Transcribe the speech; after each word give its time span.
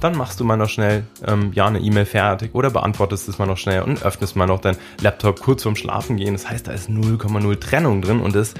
dann 0.00 0.16
machst 0.16 0.40
du 0.40 0.44
mal 0.44 0.56
noch 0.56 0.68
schnell 0.68 1.04
ähm, 1.26 1.52
ja 1.54 1.66
eine 1.66 1.80
E-Mail 1.80 2.06
fertig 2.06 2.54
oder 2.54 2.70
beantwortest 2.70 3.28
es 3.28 3.38
mal 3.38 3.46
noch 3.46 3.56
schnell 3.56 3.82
und 3.82 4.02
öffnest 4.02 4.36
mal 4.36 4.46
noch 4.46 4.60
dein 4.60 4.76
Laptop 5.00 5.40
kurz 5.40 5.62
vorm 5.62 5.76
Schlafen 5.76 6.16
gehen. 6.16 6.34
Das 6.34 6.48
heißt, 6.48 6.66
da 6.66 6.72
ist 6.72 6.88
0,0 6.88 7.60
Trennung 7.60 8.02
drin 8.02 8.20
und 8.20 8.34
das 8.34 8.54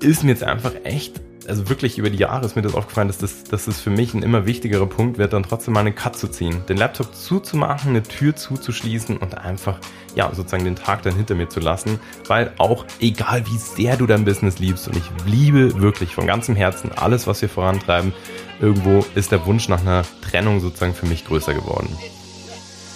ist 0.00 0.24
mir 0.24 0.30
jetzt 0.30 0.44
einfach 0.44 0.72
echt 0.84 1.20
also 1.48 1.68
wirklich 1.68 1.98
über 1.98 2.10
die 2.10 2.18
Jahre 2.18 2.44
ist 2.44 2.56
mir 2.56 2.62
das 2.62 2.74
aufgefallen, 2.74 3.08
dass 3.08 3.18
das, 3.18 3.44
dass 3.44 3.66
das 3.66 3.80
für 3.80 3.90
mich 3.90 4.14
ein 4.14 4.22
immer 4.22 4.46
wichtigerer 4.46 4.86
Punkt 4.86 5.18
wird, 5.18 5.32
dann 5.32 5.42
trotzdem 5.42 5.74
mal 5.74 5.80
einen 5.80 5.94
Cut 5.94 6.16
zu 6.16 6.28
ziehen, 6.28 6.64
den 6.68 6.76
Laptop 6.76 7.14
zuzumachen, 7.14 7.90
eine 7.90 8.02
Tür 8.02 8.34
zuzuschließen 8.36 9.16
und 9.16 9.38
einfach, 9.38 9.78
ja, 10.14 10.32
sozusagen 10.34 10.64
den 10.64 10.76
Tag 10.76 11.02
dann 11.02 11.16
hinter 11.16 11.34
mir 11.34 11.48
zu 11.48 11.60
lassen, 11.60 12.00
weil 12.26 12.52
auch 12.58 12.84
egal 13.00 13.46
wie 13.46 13.58
sehr 13.58 13.96
du 13.96 14.06
dein 14.06 14.24
Business 14.24 14.58
liebst 14.58 14.88
und 14.88 14.96
ich 14.96 15.04
liebe 15.26 15.80
wirklich 15.80 16.14
von 16.14 16.26
ganzem 16.26 16.56
Herzen 16.56 16.92
alles, 16.92 17.26
was 17.26 17.42
wir 17.42 17.48
vorantreiben, 17.48 18.12
irgendwo 18.60 19.04
ist 19.14 19.32
der 19.32 19.44
Wunsch 19.46 19.68
nach 19.68 19.80
einer 19.80 20.04
Trennung 20.20 20.60
sozusagen 20.60 20.94
für 20.94 21.06
mich 21.06 21.26
größer 21.26 21.54
geworden. 21.54 21.88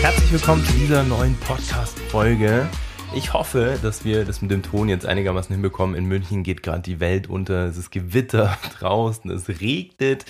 Herzlich 0.00 0.32
willkommen 0.32 0.64
zu 0.64 0.72
dieser 0.72 1.02
neuen 1.04 1.36
Podcast-Folge. 1.36 2.68
Ich 3.14 3.32
hoffe, 3.32 3.78
dass 3.82 4.04
wir 4.04 4.24
das 4.24 4.40
mit 4.40 4.50
dem 4.50 4.62
Ton 4.62 4.88
jetzt 4.88 5.06
einigermaßen 5.06 5.52
hinbekommen. 5.52 5.94
In 5.94 6.06
München 6.06 6.42
geht 6.42 6.62
gerade 6.62 6.82
die 6.82 6.98
Welt 6.98 7.28
unter. 7.28 7.66
Es 7.66 7.76
ist 7.76 7.90
Gewitter 7.90 8.56
draußen, 8.78 9.30
es 9.30 9.48
regnet. 9.48 10.24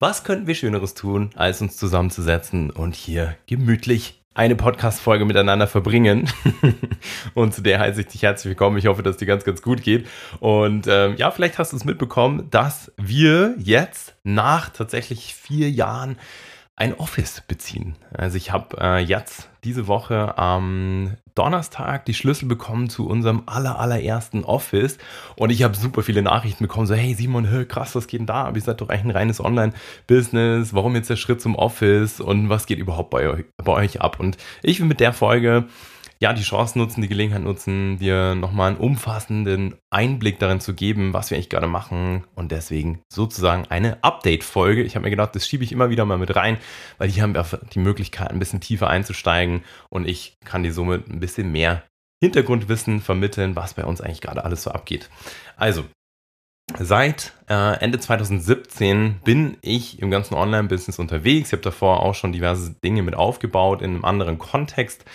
Was 0.00 0.24
könnten 0.24 0.46
wir 0.46 0.54
Schöneres 0.54 0.94
tun, 0.94 1.30
als 1.34 1.60
uns 1.60 1.76
zusammenzusetzen 1.76 2.70
und 2.70 2.94
hier 2.94 3.36
gemütlich 3.46 4.22
eine 4.34 4.54
Podcast-Folge 4.56 5.24
miteinander 5.24 5.66
verbringen. 5.66 6.30
und 7.34 7.54
zu 7.54 7.62
der 7.62 7.80
heiße 7.80 8.02
ich 8.02 8.06
dich 8.08 8.22
herzlich 8.22 8.50
willkommen. 8.50 8.78
Ich 8.78 8.86
hoffe, 8.86 9.02
dass 9.02 9.16
dir 9.16 9.26
ganz, 9.26 9.44
ganz 9.44 9.62
gut 9.62 9.82
geht. 9.82 10.06
Und 10.40 10.86
ähm, 10.86 11.16
ja, 11.16 11.30
vielleicht 11.30 11.58
hast 11.58 11.72
du 11.72 11.76
es 11.76 11.84
mitbekommen, 11.84 12.48
dass 12.50 12.92
wir 12.96 13.54
jetzt 13.58 14.14
nach 14.22 14.70
tatsächlich 14.70 15.34
vier 15.34 15.70
Jahren 15.70 16.16
ein 16.76 16.94
Office 16.94 17.42
beziehen. 17.48 17.96
Also 18.12 18.36
ich 18.36 18.52
habe 18.52 18.76
äh, 18.80 18.98
jetzt 18.98 19.48
diese 19.64 19.88
Woche 19.88 20.38
am 20.38 21.16
Donnerstag 21.38 22.04
die 22.04 22.14
Schlüssel 22.14 22.46
bekommen 22.46 22.90
zu 22.90 23.06
unserem 23.06 23.44
aller, 23.46 23.78
allerersten 23.78 24.44
Office 24.44 24.98
und 25.36 25.50
ich 25.50 25.62
habe 25.62 25.76
super 25.76 26.02
viele 26.02 26.22
Nachrichten 26.22 26.64
bekommen, 26.64 26.86
so 26.86 26.94
hey 26.94 27.14
Simon, 27.14 27.44
hey, 27.44 27.64
krass, 27.64 27.94
was 27.94 28.08
geht 28.08 28.20
denn 28.20 28.26
da? 28.26 28.44
Aber 28.44 28.56
ihr 28.56 28.62
seid 28.62 28.80
doch 28.80 28.88
eigentlich 28.88 29.04
ein 29.04 29.10
reines 29.12 29.42
Online-Business, 29.42 30.74
warum 30.74 30.96
jetzt 30.96 31.10
der 31.10 31.16
Schritt 31.16 31.40
zum 31.40 31.54
Office 31.54 32.20
und 32.20 32.48
was 32.48 32.66
geht 32.66 32.78
überhaupt 32.78 33.10
bei 33.10 33.44
bei 33.56 33.72
euch 33.72 34.00
ab? 34.00 34.18
Und 34.18 34.36
ich 34.62 34.80
will 34.80 34.86
mit 34.86 35.00
der 35.00 35.12
Folge 35.12 35.66
ja, 36.20 36.32
die 36.32 36.42
Chance 36.42 36.78
nutzen, 36.78 37.00
die 37.00 37.08
Gelegenheit 37.08 37.42
nutzen, 37.42 37.98
dir 37.98 38.34
nochmal 38.34 38.70
einen 38.70 38.76
umfassenden 38.76 39.76
Einblick 39.90 40.38
darin 40.38 40.60
zu 40.60 40.74
geben, 40.74 41.12
was 41.12 41.30
wir 41.30 41.36
eigentlich 41.36 41.48
gerade 41.48 41.68
machen 41.68 42.24
und 42.34 42.50
deswegen 42.50 43.02
sozusagen 43.08 43.66
eine 43.66 44.02
Update-Folge. 44.02 44.82
Ich 44.82 44.96
habe 44.96 45.04
mir 45.04 45.10
gedacht, 45.10 45.36
das 45.36 45.46
schiebe 45.46 45.62
ich 45.62 45.70
immer 45.70 45.90
wieder 45.90 46.04
mal 46.04 46.18
mit 46.18 46.34
rein, 46.34 46.58
weil 46.98 47.08
hier 47.08 47.22
haben 47.22 47.34
wir 47.34 47.46
die 47.72 47.78
Möglichkeit, 47.78 48.30
ein 48.30 48.40
bisschen 48.40 48.60
tiefer 48.60 48.88
einzusteigen 48.88 49.62
und 49.90 50.08
ich 50.08 50.36
kann 50.44 50.64
dir 50.64 50.72
somit 50.72 51.08
ein 51.08 51.20
bisschen 51.20 51.52
mehr 51.52 51.84
Hintergrundwissen 52.20 53.00
vermitteln, 53.00 53.54
was 53.54 53.74
bei 53.74 53.84
uns 53.84 54.00
eigentlich 54.00 54.20
gerade 54.20 54.44
alles 54.44 54.64
so 54.64 54.70
abgeht. 54.72 55.08
Also, 55.56 55.84
Seit 56.78 57.32
äh, 57.48 57.80
Ende 57.80 57.98
2017 57.98 59.20
bin 59.24 59.56
ich 59.62 60.02
im 60.02 60.10
ganzen 60.10 60.34
Online-Business 60.34 60.98
unterwegs. 60.98 61.48
Ich 61.48 61.52
habe 61.52 61.62
davor 61.62 62.02
auch 62.02 62.14
schon 62.14 62.32
diverse 62.32 62.74
Dinge 62.84 63.02
mit 63.02 63.14
aufgebaut 63.14 63.80
in 63.80 63.94
einem 63.94 64.04
anderen 64.04 64.36
Kontext. 64.36 65.06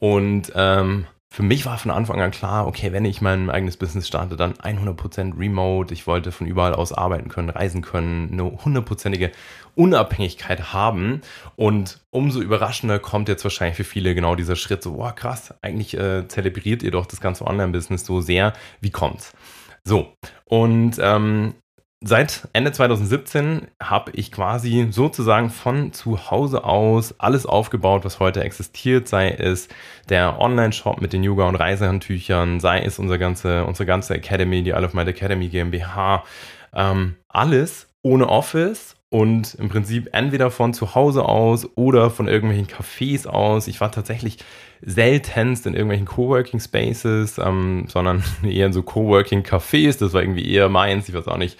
Und 0.00 0.52
ähm, 0.54 1.06
für 1.36 1.42
mich 1.42 1.66
war 1.66 1.76
von 1.76 1.90
Anfang 1.90 2.20
an 2.22 2.30
klar, 2.30 2.66
okay, 2.66 2.92
wenn 2.92 3.04
ich 3.04 3.20
mein 3.20 3.50
eigenes 3.50 3.76
Business 3.76 4.08
starte, 4.08 4.36
dann 4.36 4.54
100% 4.54 5.38
remote. 5.38 5.92
Ich 5.92 6.06
wollte 6.06 6.32
von 6.32 6.46
überall 6.46 6.74
aus 6.74 6.92
arbeiten 6.92 7.28
können, 7.28 7.50
reisen 7.50 7.82
können, 7.82 8.30
eine 8.32 8.64
hundertprozentige 8.64 9.32
Unabhängigkeit 9.74 10.72
haben. 10.72 11.20
Und 11.56 12.00
umso 12.10 12.40
überraschender 12.40 12.98
kommt 12.98 13.28
jetzt 13.28 13.44
wahrscheinlich 13.44 13.76
für 13.76 13.84
viele 13.84 14.14
genau 14.14 14.34
dieser 14.34 14.56
Schritt, 14.56 14.82
so, 14.82 14.94
boah, 14.94 15.14
krass, 15.14 15.52
eigentlich 15.60 15.94
äh, 15.98 16.26
zelebriert 16.26 16.82
ihr 16.82 16.90
doch 16.90 17.04
das 17.04 17.20
ganze 17.20 17.46
Online-Business 17.46 18.06
so 18.06 18.22
sehr. 18.22 18.54
Wie 18.80 18.90
kommt's? 18.90 19.34
So, 19.84 20.14
und 20.46 20.98
ähm, 21.00 21.54
Seit 22.04 22.46
Ende 22.52 22.72
2017 22.72 23.68
habe 23.82 24.10
ich 24.12 24.30
quasi 24.30 24.88
sozusagen 24.90 25.48
von 25.48 25.94
zu 25.94 26.30
Hause 26.30 26.64
aus 26.64 27.18
alles 27.18 27.46
aufgebaut, 27.46 28.04
was 28.04 28.20
heute 28.20 28.44
existiert, 28.44 29.08
sei 29.08 29.30
es 29.30 29.68
der 30.10 30.38
Online-Shop 30.38 31.00
mit 31.00 31.14
den 31.14 31.24
Yoga- 31.24 31.48
und 31.48 31.56
Reisehandtüchern, 31.56 32.60
sei 32.60 32.80
es 32.80 32.98
unsere 32.98 33.18
ganze, 33.18 33.64
unsere 33.64 33.86
ganze 33.86 34.14
Academy, 34.14 34.62
die 34.62 34.74
All 34.74 34.84
of 34.84 34.92
Might 34.92 35.08
Academy 35.08 35.48
GmbH, 35.48 36.24
ähm, 36.74 37.16
alles 37.28 37.88
ohne 38.02 38.28
Office 38.28 38.95
und 39.08 39.54
im 39.54 39.68
Prinzip 39.68 40.08
entweder 40.12 40.50
von 40.50 40.74
zu 40.74 40.94
Hause 40.94 41.24
aus 41.24 41.68
oder 41.76 42.10
von 42.10 42.26
irgendwelchen 42.26 42.66
Cafés 42.66 43.26
aus. 43.26 43.68
Ich 43.68 43.80
war 43.80 43.92
tatsächlich 43.92 44.38
seltenst 44.82 45.64
in 45.66 45.74
irgendwelchen 45.74 46.06
Coworking 46.06 46.60
Spaces, 46.60 47.38
ähm, 47.38 47.86
sondern 47.88 48.24
eher 48.42 48.66
in 48.66 48.72
so 48.72 48.82
Coworking 48.82 49.42
Cafés. 49.42 49.98
Das 49.98 50.12
war 50.12 50.22
irgendwie 50.22 50.50
eher 50.50 50.68
meins. 50.68 51.08
Ich 51.08 51.14
weiß 51.14 51.28
auch 51.28 51.38
nicht, 51.38 51.56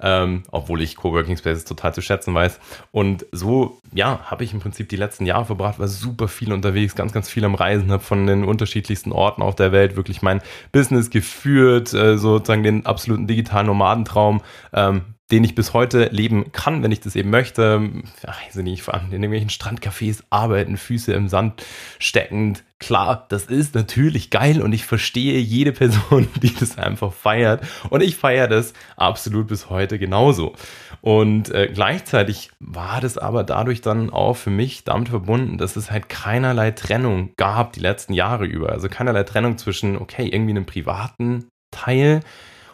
ähm, 0.00 0.42
obwohl 0.50 0.82
ich 0.82 0.96
Coworking 0.96 1.36
Spaces 1.36 1.64
total 1.64 1.94
zu 1.94 2.02
schätzen 2.02 2.34
weiß. 2.34 2.60
Und 2.92 3.26
so, 3.32 3.80
ja, 3.92 4.20
habe 4.26 4.44
ich 4.44 4.52
im 4.52 4.60
Prinzip 4.60 4.90
die 4.90 4.96
letzten 4.96 5.24
Jahre 5.24 5.46
verbracht, 5.46 5.78
war 5.78 5.88
super 5.88 6.28
viel 6.28 6.52
unterwegs, 6.52 6.94
ganz, 6.94 7.12
ganz 7.12 7.30
viel 7.30 7.44
am 7.44 7.54
Reisen, 7.54 7.90
habe 7.90 8.02
von 8.02 8.26
den 8.26 8.44
unterschiedlichsten 8.44 9.12
Orten 9.12 9.42
auf 9.42 9.56
der 9.56 9.72
Welt 9.72 9.96
wirklich 9.96 10.20
mein 10.20 10.42
Business 10.70 11.08
geführt, 11.08 11.94
äh, 11.94 12.18
sozusagen 12.18 12.62
den 12.62 12.84
absoluten 12.84 13.26
digitalen 13.26 13.66
Nomadentraum. 13.66 14.42
Ähm, 14.72 15.02
den 15.30 15.44
ich 15.44 15.54
bis 15.54 15.74
heute 15.74 16.08
leben 16.12 16.52
kann, 16.52 16.82
wenn 16.82 16.92
ich 16.92 17.00
das 17.00 17.16
eben 17.16 17.30
möchte. 17.30 17.90
Ach, 18.26 18.40
ich 18.48 18.54
nicht, 18.56 18.82
vor 18.82 18.94
allem 18.94 19.06
in 19.06 19.22
irgendwelchen 19.22 19.50
Strandcafés 19.50 20.22
arbeiten, 20.30 20.76
Füße 20.76 21.12
im 21.12 21.28
Sand 21.28 21.64
steckend. 21.98 22.64
Klar, 22.78 23.26
das 23.28 23.44
ist 23.44 23.74
natürlich 23.74 24.30
geil 24.30 24.62
und 24.62 24.72
ich 24.72 24.86
verstehe 24.86 25.38
jede 25.38 25.72
Person, 25.72 26.28
die 26.42 26.54
das 26.54 26.78
einfach 26.78 27.12
feiert. 27.12 27.62
Und 27.90 28.02
ich 28.02 28.16
feiere 28.16 28.48
das 28.48 28.72
absolut 28.96 29.48
bis 29.48 29.70
heute 29.70 29.98
genauso. 29.98 30.54
Und 31.00 31.50
äh, 31.50 31.70
gleichzeitig 31.72 32.50
war 32.58 33.00
das 33.00 33.18
aber 33.18 33.44
dadurch 33.44 33.82
dann 33.82 34.10
auch 34.10 34.34
für 34.34 34.50
mich 34.50 34.84
damit 34.84 35.10
verbunden, 35.10 35.58
dass 35.58 35.76
es 35.76 35.90
halt 35.90 36.08
keinerlei 36.08 36.70
Trennung 36.72 37.30
gab 37.36 37.72
die 37.72 37.80
letzten 37.80 38.14
Jahre 38.14 38.46
über. 38.46 38.70
Also 38.70 38.88
keinerlei 38.88 39.24
Trennung 39.24 39.58
zwischen, 39.58 39.96
okay, 39.96 40.28
irgendwie 40.28 40.52
einem 40.52 40.66
privaten 40.66 41.46
Teil 41.70 42.20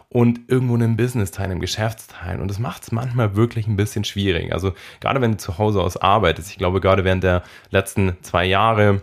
und 0.09 0.41
irgendwo 0.49 0.75
einen 0.75 0.97
Business-Teil, 0.97 1.51
einen 1.51 1.61
Geschäftsteil. 1.61 2.41
Und 2.41 2.49
das 2.49 2.59
macht 2.59 2.83
es 2.85 2.93
manchmal 2.93 3.37
wirklich 3.37 3.67
ein 3.67 3.77
bisschen 3.77 4.05
schwierig. 4.05 4.53
Also 4.53 4.73
gerade 5.01 5.21
wenn 5.21 5.33
du 5.33 5.37
zu 5.39 5.59
Hause 5.59 5.83
aus 5.83 5.97
arbeitest, 5.97 6.51
ich 6.51 6.59
glaube 6.59 6.81
gerade 6.81 7.05
während 7.05 7.25
der 7.25 7.43
letzten 7.71 8.17
zwei 8.23 8.45
Jahre, 8.45 9.03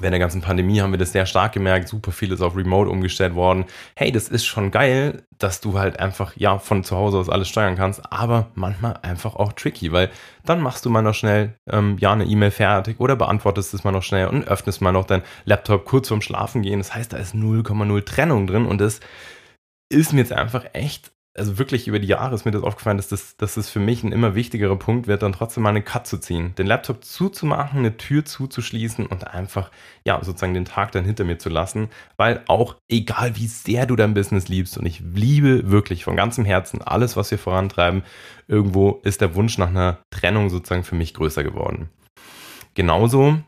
während 0.00 0.12
der 0.12 0.20
ganzen 0.20 0.40
Pandemie 0.40 0.80
haben 0.80 0.92
wir 0.92 0.98
das 0.98 1.12
sehr 1.12 1.26
stark 1.26 1.52
gemerkt, 1.52 1.88
super 1.88 2.12
viel 2.12 2.32
ist 2.32 2.40
auf 2.40 2.56
Remote 2.56 2.90
umgestellt 2.90 3.34
worden. 3.34 3.64
Hey, 3.96 4.12
das 4.12 4.28
ist 4.28 4.44
schon 4.44 4.70
geil, 4.70 5.24
dass 5.38 5.60
du 5.60 5.78
halt 5.78 6.00
einfach, 6.00 6.36
ja, 6.36 6.58
von 6.58 6.84
zu 6.84 6.96
Hause 6.96 7.18
aus 7.18 7.28
alles 7.28 7.48
steuern 7.48 7.76
kannst, 7.76 8.00
aber 8.12 8.50
manchmal 8.54 8.98
einfach 9.02 9.36
auch 9.36 9.52
tricky, 9.52 9.92
weil 9.92 10.10
dann 10.44 10.60
machst 10.60 10.84
du 10.84 10.90
mal 10.90 11.02
noch 11.02 11.14
schnell, 11.14 11.54
ähm, 11.70 11.96
ja, 12.00 12.12
eine 12.12 12.24
E-Mail 12.24 12.50
fertig 12.50 13.00
oder 13.00 13.16
beantwortest 13.16 13.74
es 13.74 13.84
mal 13.84 13.92
noch 13.92 14.02
schnell 14.02 14.28
und 14.28 14.48
öffnest 14.48 14.80
mal 14.80 14.92
noch 14.92 15.06
dein 15.06 15.22
Laptop 15.44 15.84
kurz 15.84 16.08
vorm 16.08 16.22
Schlafen 16.22 16.62
gehen. 16.62 16.78
Das 16.78 16.94
heißt, 16.94 17.12
da 17.12 17.16
ist 17.16 17.34
0,0 17.34 18.04
Trennung 18.04 18.46
drin 18.46 18.66
und 18.66 18.80
das 18.80 19.00
ist 19.90 20.12
mir 20.12 20.20
jetzt 20.20 20.32
einfach 20.32 20.64
echt, 20.72 21.12
also 21.36 21.58
wirklich 21.58 21.88
über 21.88 21.98
die 21.98 22.06
Jahre 22.06 22.34
ist 22.34 22.44
mir 22.44 22.52
das 22.52 22.62
aufgefallen, 22.62 22.96
dass 22.96 23.08
das, 23.08 23.36
dass 23.36 23.54
das 23.54 23.68
für 23.68 23.80
mich 23.80 24.04
ein 24.04 24.12
immer 24.12 24.34
wichtigerer 24.34 24.76
Punkt 24.76 25.08
wird, 25.08 25.22
dann 25.22 25.32
trotzdem 25.32 25.64
mal 25.64 25.70
einen 25.70 25.84
Cut 25.84 26.06
zu 26.06 26.18
ziehen, 26.18 26.54
den 26.56 26.66
Laptop 26.66 27.04
zuzumachen, 27.04 27.80
eine 27.80 27.96
Tür 27.96 28.24
zuzuschließen 28.24 29.06
und 29.06 29.26
einfach, 29.26 29.70
ja, 30.06 30.22
sozusagen 30.22 30.54
den 30.54 30.64
Tag 30.64 30.92
dann 30.92 31.04
hinter 31.04 31.24
mir 31.24 31.38
zu 31.38 31.48
lassen, 31.48 31.88
weil 32.16 32.42
auch 32.46 32.76
egal 32.88 33.36
wie 33.36 33.48
sehr 33.48 33.86
du 33.86 33.96
dein 33.96 34.14
Business 34.14 34.48
liebst 34.48 34.78
und 34.78 34.86
ich 34.86 35.00
liebe 35.00 35.70
wirklich 35.70 36.04
von 36.04 36.16
ganzem 36.16 36.44
Herzen 36.44 36.82
alles, 36.82 37.16
was 37.16 37.30
wir 37.30 37.38
vorantreiben, 37.38 38.04
irgendwo 38.46 39.00
ist 39.02 39.20
der 39.20 39.34
Wunsch 39.34 39.58
nach 39.58 39.70
einer 39.70 39.98
Trennung 40.10 40.50
sozusagen 40.50 40.84
für 40.84 40.94
mich 40.94 41.14
größer 41.14 41.42
geworden. 41.42 41.90
Genauso 42.74 43.38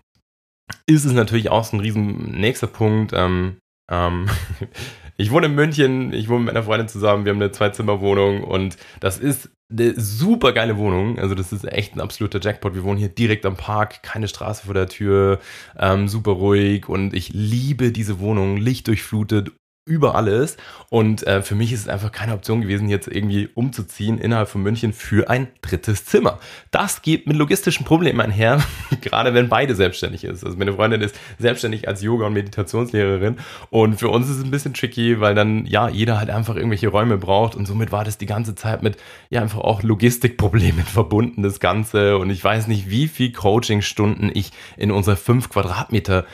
ist 0.87 1.05
es 1.05 1.13
natürlich 1.13 1.51
auch 1.51 1.65
so 1.65 1.77
ein 1.77 1.81
riesen 1.81 2.33
nächster 2.33 2.67
Punkt. 2.67 3.13
Ähm, 3.15 3.59
ähm, 3.91 4.29
ich 5.17 5.31
wohne 5.31 5.47
in 5.47 5.55
München, 5.55 6.13
ich 6.13 6.29
wohne 6.29 6.41
mit 6.41 6.55
meiner 6.55 6.65
Freundin 6.65 6.89
zusammen, 6.89 7.25
wir 7.25 7.33
haben 7.33 7.41
eine 7.41 7.53
Zwei-Zimmer-Wohnung 7.53 8.45
und 8.45 8.77
das 9.01 9.19
ist 9.19 9.51
eine 9.71 9.99
super 9.99 10.53
geile 10.53 10.77
Wohnung. 10.77 11.19
Also 11.19 11.35
das 11.35 11.53
ist 11.53 11.65
echt 11.65 11.97
ein 11.97 12.01
absoluter 12.01 12.41
Jackpot. 12.41 12.75
Wir 12.75 12.85
wohnen 12.85 12.99
hier 12.99 13.09
direkt 13.09 13.45
am 13.47 13.57
Park, 13.57 14.03
keine 14.03 14.29
Straße 14.29 14.67
vor 14.67 14.75
der 14.75 14.89
Tür, 14.89 15.41
ähm, 15.79 16.09
super 16.09 16.33
ruhig 16.33 16.89
und 16.89 17.15
ich 17.15 17.31
liebe 17.31 17.93
diese 17.93 18.21
Wohnung, 18.21 18.57
lichtdurchflutet, 18.57 19.53
über 19.87 20.17
alles. 20.17 20.57
Und 20.91 21.27
äh, 21.27 21.43
für 21.43 21.55
mich 21.55 21.73
ist 21.73 21.81
es 21.83 21.89
einfach 21.89 22.13
keine 22.13 22.35
Option 22.35 22.61
gewesen, 22.61 22.89
jetzt 22.89 23.07
irgendwie 23.09 23.49
umzuziehen 23.55 24.19
innerhalb 24.19 24.49
von 24.49 24.63
München 24.63 24.93
für 24.93 25.31
ein 25.31 25.49
drittes 25.63 26.05
Zimmer. 26.05 26.41
Das 26.73 27.03
geht 27.03 27.27
mit 27.27 27.37
logistischen 27.37 27.87
Problemen 27.87 28.21
einher, 28.21 28.63
gerade 29.01 29.33
wenn 29.33 29.49
beide 29.49 29.75
selbstständig 29.75 30.25
ist. 30.25 30.45
Also 30.45 30.59
meine 30.59 30.73
Freundin 30.75 31.01
ist 31.01 31.17
selbstständig 31.39 31.87
als 31.89 32.03
Yoga- 32.03 32.27
und 32.27 32.33
Meditationslehrerin 32.35 33.37
und 33.71 33.99
für 33.99 34.09
uns 34.09 34.29
ist 34.29 34.39
es 34.39 34.45
ein 34.45 34.51
bisschen 34.51 34.75
tricky, 34.75 35.21
weil 35.21 35.35
dann 35.37 35.67
ja 35.67 35.89
jeder 35.89 36.19
halt 36.19 36.31
einfach 36.31 36.57
irgendwelche 36.57 36.89
Räume 36.89 37.17
braucht 37.17 37.55
und 37.55 37.67
somit 37.67 37.93
war 37.93 38.05
das 38.05 38.19
die 38.19 38.27
ganze 38.27 38.57
Zeit 38.57 38.83
mit 38.83 38.97
ja 39.31 39.41
einfach 39.41 39.61
auch 39.61 39.83
Logistikproblemen 39.85 40.85
verbunden, 40.85 41.43
das 41.43 41.61
Ganze. 41.61 42.19
Und 42.19 42.31
ich 42.31 42.43
weiß 42.43 42.67
nicht, 42.67 42.91
wie 42.91 43.07
viel 43.07 43.31
Coachingstunden 43.33 44.33
ich 44.35 44.51
in 44.77 44.91
unserer 44.91 45.17
5 45.17 45.49
Quadratmeter 45.49 46.27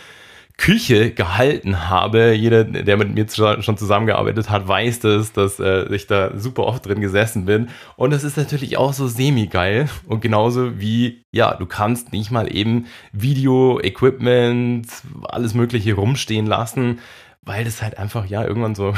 Küche 0.63 1.11
gehalten 1.11 1.91
habe. 1.91 2.35
Jeder, 2.35 2.63
der 2.63 2.97
mit 2.97 3.13
mir 3.13 3.27
schon 3.29 3.77
zusammengearbeitet 3.77 4.49
hat, 4.49 4.69
weiß 4.69 5.01
das, 5.01 5.33
dass 5.33 5.59
äh, 5.59 5.93
ich 5.93 6.07
da 6.07 6.39
super 6.39 6.67
oft 6.67 6.87
drin 6.87 7.01
gesessen 7.01 7.47
bin. 7.47 7.71
Und 7.97 8.13
das 8.13 8.23
ist 8.23 8.37
natürlich 8.37 8.77
auch 8.77 8.93
so 8.93 9.09
semi-geil. 9.09 9.89
Und 10.07 10.21
genauso 10.21 10.79
wie, 10.79 11.25
ja, 11.33 11.55
du 11.55 11.67
kannst 11.67 12.13
nicht 12.13 12.31
mal 12.31 12.55
eben 12.55 12.87
Video-Equipment, 13.11 14.87
alles 15.25 15.55
Mögliche 15.55 15.95
rumstehen 15.95 16.47
lassen, 16.47 17.01
weil 17.43 17.65
das 17.65 17.83
halt 17.83 17.99
einfach, 17.99 18.27
ja, 18.27 18.45
irgendwann 18.45 18.77
so 18.77 18.95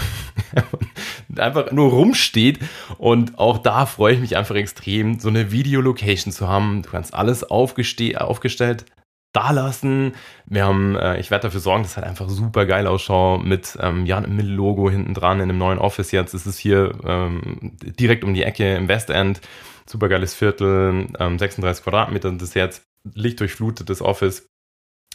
einfach 1.34 1.72
nur 1.72 1.88
rumsteht. 1.88 2.58
Und 2.98 3.38
auch 3.38 3.56
da 3.56 3.86
freue 3.86 4.12
ich 4.12 4.20
mich 4.20 4.36
einfach 4.36 4.56
extrem, 4.56 5.18
so 5.18 5.30
eine 5.30 5.50
Video-Location 5.50 6.30
zu 6.30 6.46
haben. 6.46 6.82
Du 6.82 6.90
kannst 6.90 7.14
alles 7.14 7.42
aufgestellt 7.42 8.84
da 9.34 9.50
lassen. 9.50 10.14
Wir 10.46 10.64
haben, 10.64 10.96
äh, 10.96 11.18
ich 11.18 11.30
werde 11.30 11.42
dafür 11.42 11.60
sorgen, 11.60 11.82
dass 11.82 11.92
es 11.92 11.96
halt 11.96 12.06
einfach 12.06 12.28
super 12.28 12.64
geil 12.64 12.86
ausschaut 12.86 13.44
mit, 13.44 13.76
ähm, 13.80 14.06
ja, 14.06 14.16
einem 14.16 14.38
Logo 14.38 14.88
hinten 14.88 15.12
dran 15.12 15.38
in 15.38 15.50
einem 15.50 15.58
neuen 15.58 15.78
Office 15.78 16.12
jetzt. 16.12 16.34
Es 16.34 16.46
ist 16.46 16.58
hier 16.58 16.92
ähm, 17.04 17.72
direkt 17.80 18.24
um 18.24 18.32
die 18.32 18.44
Ecke 18.44 18.76
im 18.76 18.88
Westend. 18.88 19.40
Super 19.86 20.08
geiles 20.08 20.34
Viertel, 20.34 21.08
ähm, 21.18 21.38
36 21.38 21.84
Quadratmeter, 21.84 22.32
das 22.32 22.42
ist 22.42 22.54
jetzt 22.54 22.84
lichtdurchflutetes 23.12 24.00
Office. 24.00 24.46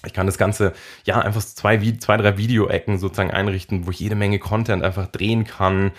Ich 0.06 0.14
kann 0.14 0.28
das 0.28 0.38
Ganze, 0.38 0.74
ja, 1.06 1.20
einfach 1.20 1.42
zwei, 1.42 1.78
zwei 2.00 2.18
drei 2.18 2.38
Videoecken 2.38 3.00
sozusagen 3.00 3.32
einrichten, 3.32 3.88
wo 3.88 3.92
ich 3.92 4.00
jede 4.00 4.16
Menge 4.16 4.40
Content 4.40 4.84
einfach 4.84 5.08
drehen 5.08 5.44
kann. 5.46 5.92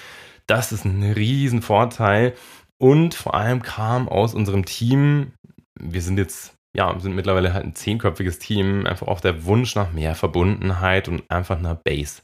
Das 0.46 0.72
ist 0.72 0.84
ein 0.84 1.02
riesen 1.02 1.62
Vorteil. 1.62 2.34
Und 2.78 3.14
vor 3.14 3.34
allem 3.34 3.62
kam 3.62 4.08
aus 4.08 4.34
unserem 4.34 4.64
Team, 4.64 5.32
wir 5.78 6.00
sind 6.00 6.16
jetzt 6.16 6.54
ja, 6.76 6.98
sind 7.00 7.14
mittlerweile 7.14 7.52
halt 7.52 7.64
ein 7.64 7.74
zehnköpfiges 7.74 8.38
Team, 8.38 8.86
einfach 8.86 9.08
auch 9.08 9.20
der 9.20 9.44
Wunsch 9.44 9.74
nach 9.74 9.92
mehr 9.92 10.14
Verbundenheit 10.14 11.08
und 11.08 11.28
einfach 11.30 11.58
einer 11.58 11.74
Base. 11.74 12.22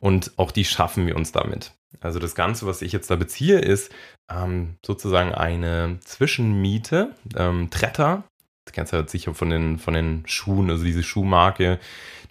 Und 0.00 0.32
auch 0.36 0.50
die 0.50 0.64
schaffen 0.64 1.06
wir 1.06 1.16
uns 1.16 1.32
damit. 1.32 1.74
Also 2.00 2.18
das 2.18 2.34
Ganze, 2.34 2.66
was 2.66 2.82
ich 2.82 2.92
jetzt 2.92 3.10
da 3.10 3.16
beziehe, 3.16 3.58
ist 3.58 3.92
ähm, 4.30 4.76
sozusagen 4.84 5.32
eine 5.34 5.98
Zwischenmiete, 6.00 7.14
ähm, 7.36 7.70
Tretter, 7.70 8.24
das 8.64 8.72
kennst 8.72 8.92
du 8.92 8.96
halt 8.96 9.10
sicher 9.10 9.34
von 9.34 9.50
den, 9.50 9.78
von 9.78 9.94
den 9.94 10.22
Schuhen, 10.26 10.70
also 10.70 10.84
diese 10.84 11.02
Schuhmarke, 11.02 11.78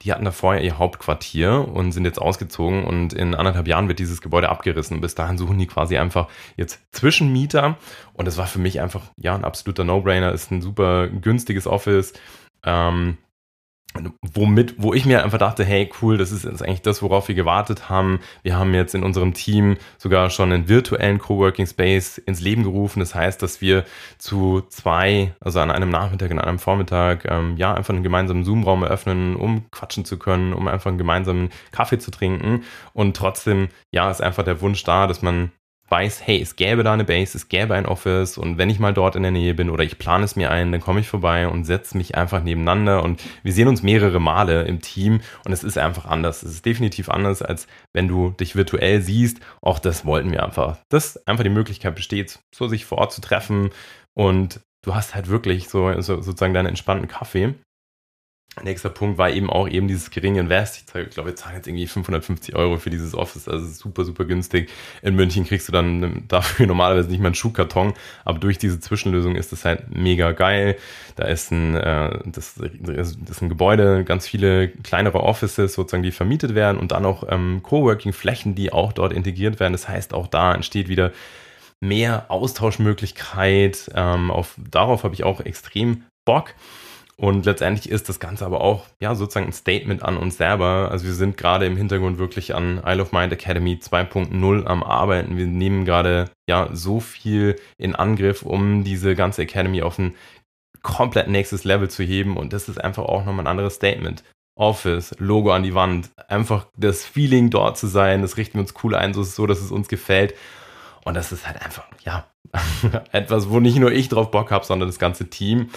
die 0.01 0.12
hatten 0.12 0.25
da 0.25 0.31
vorher 0.31 0.63
ihr 0.63 0.78
Hauptquartier 0.78 1.68
und 1.68 1.92
sind 1.92 2.06
jetzt 2.06 2.19
ausgezogen 2.19 2.86
und 2.86 3.13
in 3.13 3.36
anderthalb 3.36 3.68
Jahren 3.68 3.88
wird 3.88 4.00
dieses 4.00 4.22
Gebäude 4.22 4.50
abgerissen. 4.50 5.01
Bis 5.01 5.13
dahin 5.13 5.38
suchen 5.38 5.60
die 5.60 5.68
quasi 5.68 5.98
einfach 5.98 6.28
jetzt 6.57 6.80
Zwischenmieter 6.92 7.78
und 8.13 8.25
das 8.25 8.38
war 8.38 8.48
für 8.48 8.60
mich 8.60 8.81
einfach, 8.81 9.04
ja, 9.18 9.36
ein 9.36 9.44
absoluter 9.44 9.83
No-Brainer, 9.83 10.31
ist 10.31 10.51
ein 10.51 10.62
super 10.62 11.07
günstiges 11.07 11.68
Office. 11.68 12.13
Ähm, 12.63 13.18
womit, 14.34 14.76
wo 14.78 14.94
ich 14.94 15.06
mir 15.06 15.24
einfach 15.24 15.38
dachte, 15.38 15.66
hey, 15.66 15.90
cool, 16.02 16.18
das 16.18 16.32
ist 16.32 16.46
jetzt 16.46 16.64
eigentlich 16.64 16.82
das, 16.82 17.02
worauf 17.02 17.28
wir 17.28 17.36
gewartet 17.36 17.90
haben. 17.90 18.20
Wir 18.44 18.58
haben 18.58 18.74
jetzt 18.74 18.96
in 18.96 19.04
unserem 19.04 19.34
Team 19.34 19.78
sogar 19.98 20.30
schon 20.30 20.52
einen 20.52 20.70
virtuellen 20.70 21.20
Coworking 21.20 21.68
Space 21.68 22.18
ins 22.18 22.40
Leben 22.40 22.64
gerufen. 22.64 23.00
Das 23.00 23.16
heißt, 23.16 23.42
dass 23.42 23.62
wir 23.62 23.84
zu 24.18 24.62
zwei, 24.70 25.34
also 25.40 25.60
an 25.60 25.72
einem 25.72 25.90
Nachmittag, 25.90 26.32
an 26.32 26.40
einem 26.40 26.60
Vormittag, 26.60 27.26
ähm, 27.30 27.58
ja, 27.58 27.74
einfach 27.74 27.94
einen 27.94 28.04
gemeinsamen 28.04 28.46
Zoom-Raum 28.46 28.84
eröffnen, 28.84 29.36
um 29.36 29.70
quatschen 29.72 30.06
zu 30.06 30.18
können, 30.18 30.54
um 30.54 30.68
einfach 30.68 30.90
einen 30.90 30.98
gemeinsamen 30.98 31.50
Kaffee 31.72 32.00
zu 32.00 32.12
trinken. 32.12 32.64
Und 32.94 33.18
trotzdem, 33.18 33.68
ja, 33.92 34.10
ist 34.10 34.22
einfach 34.22 34.44
der 34.44 34.62
Wunsch 34.62 34.84
da, 34.84 35.08
dass 35.08 35.22
man 35.22 35.52
weiß, 35.92 36.26
hey, 36.26 36.42
es 36.42 36.56
gäbe 36.56 36.84
da 36.84 36.94
eine 36.94 37.04
Base, 37.04 37.38
es 37.38 37.50
gäbe 37.50 37.76
ein 37.76 37.86
Office 37.86 38.38
und 38.38 38.58
wenn 38.58 38.70
ich 38.70 38.80
mal 38.80 38.94
dort 38.94 39.18
in 39.18 39.24
der 39.24 39.32
Nähe 39.32 39.54
bin 39.54 39.70
oder 39.70 39.84
ich 39.84 40.00
plane 40.00 40.24
es 40.24 40.38
mir 40.38 40.50
ein, 40.50 40.72
dann 40.72 40.80
komme 40.80 41.02
ich 41.02 41.10
vorbei 41.10 41.50
und 41.50 41.66
setze 41.66 41.98
mich 41.98 42.16
einfach 42.16 42.42
nebeneinander 42.42 43.04
und 43.04 43.22
wir 43.44 43.52
sehen 43.52 43.68
uns 43.68 43.84
mehrere 43.84 44.22
Male 44.22 44.64
im 44.64 44.82
Team 44.82 45.20
und 45.46 45.52
es 45.52 45.64
ist 45.64 45.78
einfach 45.78 46.06
anders. 46.06 46.44
Es 46.44 46.54
ist 46.54 46.66
definitiv 46.66 47.10
anders, 47.10 47.42
als 47.42 47.68
wenn 47.94 48.08
du 48.08 48.30
dich 48.30 48.56
virtuell 48.56 49.02
siehst. 49.02 49.42
Auch 49.62 49.80
das 49.80 50.06
wollten 50.06 50.32
wir 50.32 50.44
einfach. 50.44 50.78
Dass 50.90 51.28
einfach 51.28 51.44
die 51.44 51.50
Möglichkeit 51.50 51.94
besteht, 51.94 52.40
so 52.56 52.68
sich 52.68 52.86
vor 52.86 53.00
Ort 53.00 53.12
zu 53.12 53.20
treffen 53.20 53.72
und 54.14 54.62
du 54.84 54.96
hast 54.96 55.14
halt 55.14 55.28
wirklich 55.28 55.68
so, 55.68 56.00
so 56.02 56.22
sozusagen 56.22 56.54
deinen 56.54 56.68
entspannten 56.68 57.10
Kaffee 57.10 57.54
Nächster 58.63 58.89
Punkt 58.89 59.18
war 59.18 59.30
eben 59.30 59.50
auch 59.50 59.69
eben 59.69 59.88
dieses 59.88 60.12
geringe 60.12 60.42
Invest. 60.42 60.83
Ich 60.94 61.09
glaube, 61.12 61.30
wir 61.30 61.36
zahlen 61.38 61.56
jetzt 61.56 61.68
irgendwie 61.68 61.88
550 61.88 62.53
Euro 62.53 62.77
für 62.77 62.89
dieses 62.89 63.15
Office. 63.15 63.48
Also 63.48 63.65
super, 63.65 64.03
super 64.03 64.25
günstig. 64.25 64.69
In 65.01 65.15
München 65.15 65.45
kriegst 65.45 65.69
du 65.69 65.71
dann 65.71 66.25
dafür 66.27 66.68
normalerweise 66.68 67.09
nicht 67.09 67.21
mal 67.21 67.27
einen 67.27 67.36
Schuhkarton. 67.36 67.94
Aber 68.25 68.39
durch 68.39 68.57
diese 68.57 68.81
Zwischenlösung 68.81 69.36
ist 69.36 69.53
das 69.53 69.63
halt 69.63 69.95
mega 69.95 70.33
geil. 70.33 70.75
Da 71.15 71.27
ist 71.27 71.51
ein, 71.51 71.75
äh, 71.75 72.19
das, 72.25 72.57
ist 72.57 73.42
ein 73.42 73.48
Gebäude, 73.48 74.03
ganz 74.03 74.27
viele 74.27 74.68
kleinere 74.68 75.21
Offices 75.21 75.74
sozusagen, 75.74 76.04
die 76.04 76.12
vermietet 76.12 76.54
werden 76.54 76.77
und 76.77 76.92
dann 76.92 77.06
auch 77.06 77.24
ähm, 77.30 77.62
Coworking-Flächen, 77.63 78.54
die 78.54 78.74
auch 78.74 78.92
dort 78.92 79.13
integriert 79.13 79.62
werden. 79.62 79.71
Das 79.71 79.88
heißt, 79.88 80.13
auch 80.13 80.27
da 80.27 80.54
entsteht 80.54 80.89
wieder 80.89 81.13
mehr 81.80 82.25
Austauschmöglichkeit. 82.27 83.92
Ähm, 83.95 84.30
auf, 84.30 84.56
darauf 84.57 85.06
habe 85.06 85.13
ich 85.13 85.24
auch 85.24 85.39
extrem 85.39 86.04
Bock. 86.25 86.54
Und 87.21 87.45
letztendlich 87.45 87.88
ist 87.88 88.09
das 88.09 88.19
Ganze 88.19 88.47
aber 88.47 88.62
auch, 88.62 88.88
ja, 89.00 89.13
sozusagen 89.13 89.45
ein 89.45 89.53
Statement 89.53 90.01
an 90.01 90.18
uns 90.18 90.38
selber. 90.38 90.88
Also 90.89 91.06
wir 91.06 91.13
sind 91.13 91.38
gerade 91.38 91.68
im 91.68 91.77
Hintergrund 91.77 92.18
wirklich 92.18 92.56
an 92.56 92.81
Isle 92.83 93.03
of 93.03 93.12
Mind 93.12 93.31
Academy 93.31 93.75
2.0 93.79 94.65
am 94.65 94.81
Arbeiten. 94.81 95.38
Wir 95.38 95.45
nehmen 95.45 95.85
gerade, 95.85 96.31
ja, 96.50 96.69
so 96.73 97.00
viel 97.00 97.57
in 97.77 97.94
Angriff, 97.95 98.41
um 98.41 98.83
diese 98.83 99.13
ganze 99.13 99.44
Academy 99.44 99.83
auf 99.83 99.99
ein 99.99 100.16
komplett 100.81 101.28
nächstes 101.28 101.63
Level 101.63 101.92
zu 101.92 102.01
heben. 102.01 102.37
Und 102.37 102.54
das 102.54 102.68
ist 102.68 102.83
einfach 102.83 103.04
auch 103.04 103.23
nochmal 103.23 103.45
ein 103.45 103.51
anderes 103.51 103.75
Statement. 103.75 104.23
Office, 104.56 105.13
Logo 105.19 105.51
an 105.51 105.61
die 105.61 105.75
Wand, 105.75 106.09
einfach 106.28 106.66
das 106.75 107.06
Feeling 107.06 107.51
dort 107.51 107.78
zu 107.78 107.85
sein, 107.85 108.23
das 108.23 108.37
richten 108.37 108.56
wir 108.56 108.61
uns 108.61 108.73
cool 108.83 108.95
ein, 108.95 109.13
so, 109.13 109.21
so 109.21 109.45
dass 109.45 109.61
es 109.61 109.69
uns 109.69 109.87
gefällt. 109.90 110.33
Und 111.06 111.13
das 111.13 111.31
ist 111.31 111.45
halt 111.45 111.63
einfach, 111.63 111.85
ja, 112.04 112.25
etwas, 113.11 113.51
wo 113.51 113.59
nicht 113.59 113.78
nur 113.78 113.92
ich 113.92 114.09
drauf 114.09 114.31
Bock 114.31 114.49
habe, 114.49 114.66
sondern 114.66 114.90
das 114.90 114.97
ganze 114.97 115.30
Team. 115.30 115.69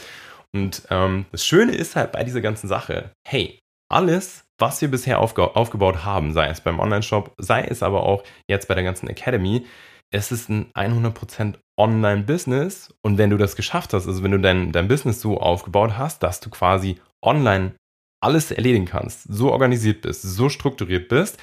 Und 0.54 0.86
ähm, 0.90 1.26
das 1.32 1.44
Schöne 1.44 1.72
ist 1.72 1.96
halt 1.96 2.12
bei 2.12 2.22
dieser 2.22 2.40
ganzen 2.40 2.68
Sache, 2.68 3.10
hey, 3.26 3.58
alles, 3.90 4.44
was 4.58 4.80
wir 4.80 4.90
bisher 4.90 5.18
aufge 5.18 5.56
aufgebaut 5.56 6.04
haben, 6.04 6.32
sei 6.32 6.48
es 6.48 6.60
beim 6.60 6.78
Online-Shop, 6.78 7.34
sei 7.38 7.62
es 7.64 7.82
aber 7.82 8.04
auch 8.04 8.22
jetzt 8.48 8.68
bei 8.68 8.74
der 8.74 8.84
ganzen 8.84 9.08
Academy, 9.08 9.66
es 10.12 10.30
ist 10.30 10.48
ein 10.48 10.70
100% 10.74 11.56
Online-Business. 11.76 12.94
Und 13.02 13.18
wenn 13.18 13.30
du 13.30 13.36
das 13.36 13.56
geschafft 13.56 13.92
hast, 13.92 14.06
also 14.06 14.22
wenn 14.22 14.30
du 14.30 14.38
dein, 14.38 14.70
dein 14.70 14.86
Business 14.86 15.20
so 15.20 15.40
aufgebaut 15.40 15.98
hast, 15.98 16.22
dass 16.22 16.38
du 16.38 16.50
quasi 16.50 17.00
online 17.24 17.74
alles 18.22 18.52
erledigen 18.52 18.86
kannst, 18.86 19.24
so 19.24 19.50
organisiert 19.50 20.02
bist, 20.02 20.22
so 20.22 20.48
strukturiert 20.48 21.08
bist, 21.08 21.38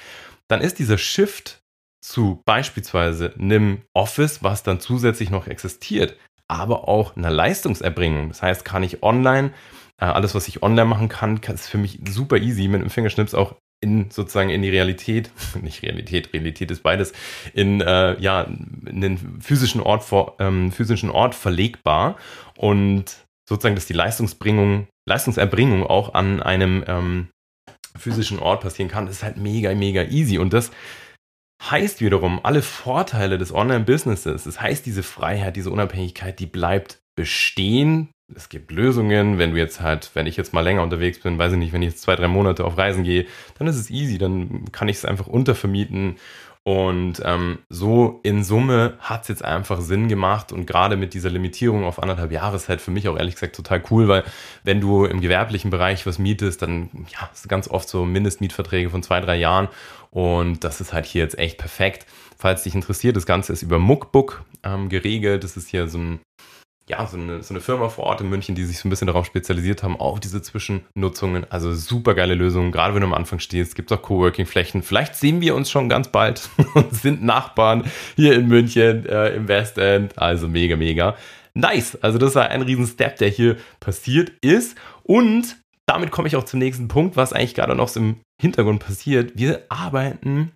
dann 0.48 0.62
ist 0.62 0.78
dieser 0.78 0.98
Shift 0.98 1.60
zu 2.02 2.40
beispielsweise 2.46 3.34
einem 3.38 3.82
Office, 3.94 4.42
was 4.42 4.62
dann 4.62 4.80
zusätzlich 4.80 5.30
noch 5.30 5.46
existiert, 5.46 6.16
aber 6.52 6.88
auch 6.88 7.16
einer 7.16 7.30
Leistungserbringung. 7.30 8.28
Das 8.28 8.42
heißt, 8.42 8.64
kann 8.64 8.82
ich 8.82 9.02
online, 9.02 9.52
äh, 10.00 10.04
alles, 10.04 10.34
was 10.34 10.48
ich 10.48 10.62
online 10.62 10.84
machen 10.84 11.08
kann, 11.08 11.40
ist 11.48 11.68
für 11.68 11.78
mich 11.78 11.98
super 12.08 12.36
easy 12.36 12.68
mit 12.68 12.80
einem 12.80 12.90
Fingerschnips 12.90 13.34
auch 13.34 13.56
in 13.80 14.10
sozusagen 14.10 14.50
in 14.50 14.62
die 14.62 14.70
Realität, 14.70 15.30
nicht 15.62 15.82
Realität, 15.82 16.32
Realität 16.32 16.70
ist 16.70 16.82
beides, 16.82 17.12
in 17.54 17.80
äh, 17.80 18.20
ja 18.20 18.42
in 18.86 19.00
den 19.00 19.40
physischen 19.40 19.80
Ort 19.80 20.04
vor, 20.04 20.36
ähm, 20.38 20.70
physischen 20.70 21.10
Ort 21.10 21.34
verlegbar 21.34 22.16
und 22.56 23.16
sozusagen, 23.48 23.74
dass 23.74 23.86
die 23.86 23.92
Leistungsbringung, 23.92 24.86
Leistungserbringung 25.08 25.84
auch 25.84 26.14
an 26.14 26.40
einem 26.40 26.84
ähm, 26.86 27.28
physischen 27.96 28.38
Ort 28.38 28.62
passieren 28.62 28.90
kann, 28.90 29.08
ist 29.08 29.22
halt 29.22 29.36
mega, 29.36 29.74
mega 29.74 30.04
easy 30.04 30.38
und 30.38 30.52
das 30.52 30.70
heißt 31.70 32.00
wiederum, 32.00 32.40
alle 32.42 32.62
Vorteile 32.62 33.38
des 33.38 33.54
Online-Businesses, 33.54 34.44
das 34.44 34.60
heißt, 34.60 34.84
diese 34.86 35.02
Freiheit, 35.02 35.56
diese 35.56 35.70
Unabhängigkeit, 35.70 36.38
die 36.38 36.46
bleibt 36.46 37.00
bestehen. 37.14 38.08
Es 38.34 38.48
gibt 38.48 38.70
Lösungen, 38.70 39.38
wenn 39.38 39.52
du 39.52 39.58
jetzt 39.58 39.80
halt, 39.80 40.10
wenn 40.14 40.26
ich 40.26 40.36
jetzt 40.36 40.54
mal 40.54 40.62
länger 40.62 40.82
unterwegs 40.82 41.20
bin, 41.20 41.38
weiß 41.38 41.52
ich 41.52 41.58
nicht, 41.58 41.72
wenn 41.72 41.82
ich 41.82 41.90
jetzt 41.90 42.02
zwei, 42.02 42.16
drei 42.16 42.28
Monate 42.28 42.64
auf 42.64 42.78
Reisen 42.78 43.04
gehe, 43.04 43.26
dann 43.58 43.66
ist 43.66 43.76
es 43.76 43.90
easy, 43.90 44.16
dann 44.16 44.72
kann 44.72 44.88
ich 44.88 44.96
es 44.96 45.04
einfach 45.04 45.26
untervermieten 45.26 46.16
und 46.64 47.20
ähm, 47.24 47.58
so 47.68 48.20
in 48.22 48.44
Summe 48.44 48.94
hat 49.00 49.22
es 49.22 49.28
jetzt 49.28 49.44
einfach 49.44 49.80
Sinn 49.80 50.08
gemacht 50.08 50.52
und 50.52 50.66
gerade 50.66 50.96
mit 50.96 51.12
dieser 51.12 51.30
Limitierung 51.30 51.84
auf 51.84 52.00
anderthalb 52.00 52.30
Jahre 52.30 52.54
ist 52.54 52.68
halt 52.68 52.80
für 52.80 52.92
mich 52.92 53.08
auch 53.08 53.16
ehrlich 53.16 53.34
gesagt 53.34 53.56
total 53.56 53.82
cool, 53.90 54.06
weil 54.06 54.22
wenn 54.62 54.80
du 54.80 55.04
im 55.04 55.20
gewerblichen 55.20 55.70
Bereich 55.70 56.06
was 56.06 56.18
mietest, 56.18 56.62
dann 56.62 56.88
ja, 57.10 57.28
ist 57.32 57.48
ganz 57.48 57.68
oft 57.68 57.88
so 57.88 58.04
Mindestmietverträge 58.04 58.90
von 58.90 59.02
zwei, 59.02 59.20
drei 59.20 59.36
Jahren 59.36 59.68
und 60.10 60.62
das 60.62 60.80
ist 60.80 60.92
halt 60.92 61.06
hier 61.06 61.22
jetzt 61.22 61.38
echt 61.38 61.58
perfekt. 61.58 62.06
Falls 62.36 62.62
dich 62.64 62.74
interessiert, 62.74 63.16
das 63.16 63.26
Ganze 63.26 63.52
ist 63.52 63.62
über 63.62 63.78
Muckbook 63.78 64.44
ähm, 64.62 64.88
geregelt. 64.88 65.44
Das 65.44 65.56
ist 65.56 65.68
hier 65.68 65.88
so 65.88 65.98
ein 65.98 66.20
ja, 66.88 67.06
so 67.06 67.16
eine, 67.16 67.42
so 67.42 67.54
eine 67.54 67.60
Firma 67.60 67.88
vor 67.88 68.04
Ort 68.04 68.20
in 68.20 68.28
München, 68.28 68.54
die 68.54 68.64
sich 68.64 68.78
so 68.78 68.88
ein 68.88 68.90
bisschen 68.90 69.06
darauf 69.06 69.24
spezialisiert 69.24 69.82
haben, 69.82 69.96
auf 69.96 70.20
diese 70.20 70.42
Zwischennutzungen. 70.42 71.46
Also 71.50 71.72
super 71.74 72.14
geile 72.14 72.34
Lösungen, 72.34 72.72
gerade 72.72 72.94
wenn 72.94 73.02
du 73.02 73.06
am 73.06 73.14
Anfang 73.14 73.38
stehst. 73.38 73.74
Gibt 73.74 73.90
es 73.90 73.98
auch 73.98 74.02
Coworking-Flächen. 74.02 74.82
Vielleicht 74.82 75.14
sehen 75.14 75.40
wir 75.40 75.54
uns 75.54 75.70
schon 75.70 75.88
ganz 75.88 76.08
bald 76.08 76.50
und 76.74 76.94
sind 76.94 77.22
Nachbarn 77.22 77.84
hier 78.16 78.34
in 78.34 78.48
München 78.48 79.06
äh, 79.06 79.34
im 79.34 79.48
Westend. 79.48 80.18
Also 80.18 80.48
mega, 80.48 80.76
mega. 80.76 81.16
Nice. 81.54 81.96
Also 82.02 82.18
das 82.18 82.34
war 82.34 82.48
ein 82.48 82.62
riesen 82.62 82.86
Step, 82.86 83.16
der 83.16 83.28
hier 83.28 83.56
passiert 83.78 84.32
ist. 84.40 84.76
Und 85.04 85.56
damit 85.86 86.10
komme 86.10 86.28
ich 86.28 86.36
auch 86.36 86.44
zum 86.44 86.58
nächsten 86.58 86.88
Punkt, 86.88 87.16
was 87.16 87.32
eigentlich 87.32 87.54
gerade 87.54 87.74
noch 87.74 87.88
so 87.88 88.00
im 88.00 88.20
Hintergrund 88.40 88.84
passiert. 88.84 89.32
Wir 89.36 89.66
arbeiten 89.68 90.52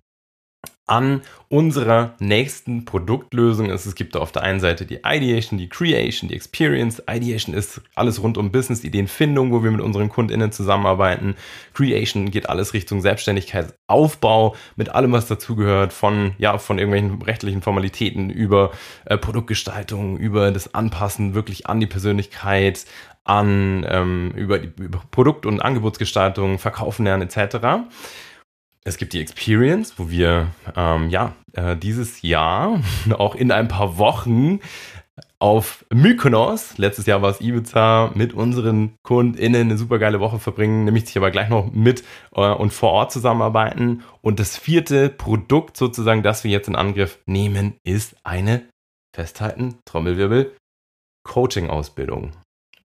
an 0.87 1.21
unserer 1.49 2.15
nächsten 2.19 2.85
Produktlösung 2.85 3.69
ist. 3.69 3.85
Es 3.85 3.95
gibt 3.95 4.15
auf 4.15 4.31
der 4.31 4.43
einen 4.43 4.61
Seite 4.61 4.85
die 4.85 4.99
Ideation, 5.05 5.59
die 5.59 5.67
Creation, 5.67 6.29
die 6.29 6.35
Experience. 6.35 7.03
Ideation 7.09 7.53
ist 7.53 7.81
alles 7.93 8.23
rund 8.23 8.37
um 8.37 8.51
Business-Ideenfindung, 8.51 9.51
wo 9.51 9.63
wir 9.63 9.71
mit 9.71 9.81
unseren 9.81 10.09
KundInnen 10.09 10.51
zusammenarbeiten. 10.53 11.35
Creation 11.73 12.31
geht 12.31 12.49
alles 12.49 12.73
Richtung 12.73 13.01
Selbstständigkeitsaufbau 13.01 14.55
mit 14.77 14.89
allem, 14.89 15.11
was 15.11 15.27
dazugehört, 15.27 15.91
von, 15.91 16.33
ja, 16.37 16.57
von 16.57 16.79
irgendwelchen 16.79 17.21
rechtlichen 17.21 17.61
Formalitäten 17.61 18.29
über 18.29 18.71
äh, 19.05 19.17
Produktgestaltung, 19.17 20.17
über 20.17 20.51
das 20.51 20.73
Anpassen 20.73 21.33
wirklich 21.33 21.67
an 21.67 21.81
die 21.81 21.87
Persönlichkeit, 21.87 22.85
an 23.25 23.85
ähm, 23.89 24.31
über, 24.35 24.61
über 24.61 25.03
Produkt- 25.11 25.45
und 25.45 25.61
Angebotsgestaltung, 25.61 26.59
Verkaufen 26.59 27.03
lernen 27.03 27.27
etc. 27.27 27.57
Es 28.87 28.95
gibt 28.95 29.11
die 29.11 29.19
Experience, 29.19 29.99
wo 29.99 30.09
wir 30.09 30.47
ähm, 30.77 31.09
ja 31.09 31.35
äh, 31.51 31.75
dieses 31.75 32.21
Jahr 32.21 32.81
auch 33.17 33.35
in 33.35 33.51
ein 33.51 33.67
paar 33.67 33.97
Wochen 33.97 34.61
auf 35.39 35.85
Mykonos, 35.93 36.77
letztes 36.77 37.05
Jahr 37.05 37.21
war 37.21 37.31
es 37.31 37.41
Ibiza, 37.41 38.11
mit 38.15 38.33
unseren 38.33 38.95
KundInnen 39.03 39.67
eine 39.67 39.77
super 39.77 39.99
geile 39.99 40.21
Woche 40.21 40.39
verbringen, 40.39 40.85
nämlich 40.85 41.05
sich 41.05 41.17
aber 41.17 41.31
gleich 41.31 41.49
noch 41.49 41.69
mit 41.69 42.05
äh, 42.33 42.49
und 42.49 42.71
vor 42.71 42.91
Ort 42.91 43.11
zusammenarbeiten. 43.11 44.03
Und 44.21 44.39
das 44.39 44.57
vierte 44.57 45.09
Produkt 45.09 45.75
sozusagen, 45.75 46.23
das 46.23 46.45
wir 46.45 46.51
jetzt 46.51 46.69
in 46.69 46.77
Angriff 46.77 47.19
nehmen, 47.25 47.75
ist 47.83 48.15
eine, 48.23 48.69
festhalten, 49.13 49.79
Trommelwirbel, 49.83 50.55
Coaching-Ausbildung. 51.25 52.31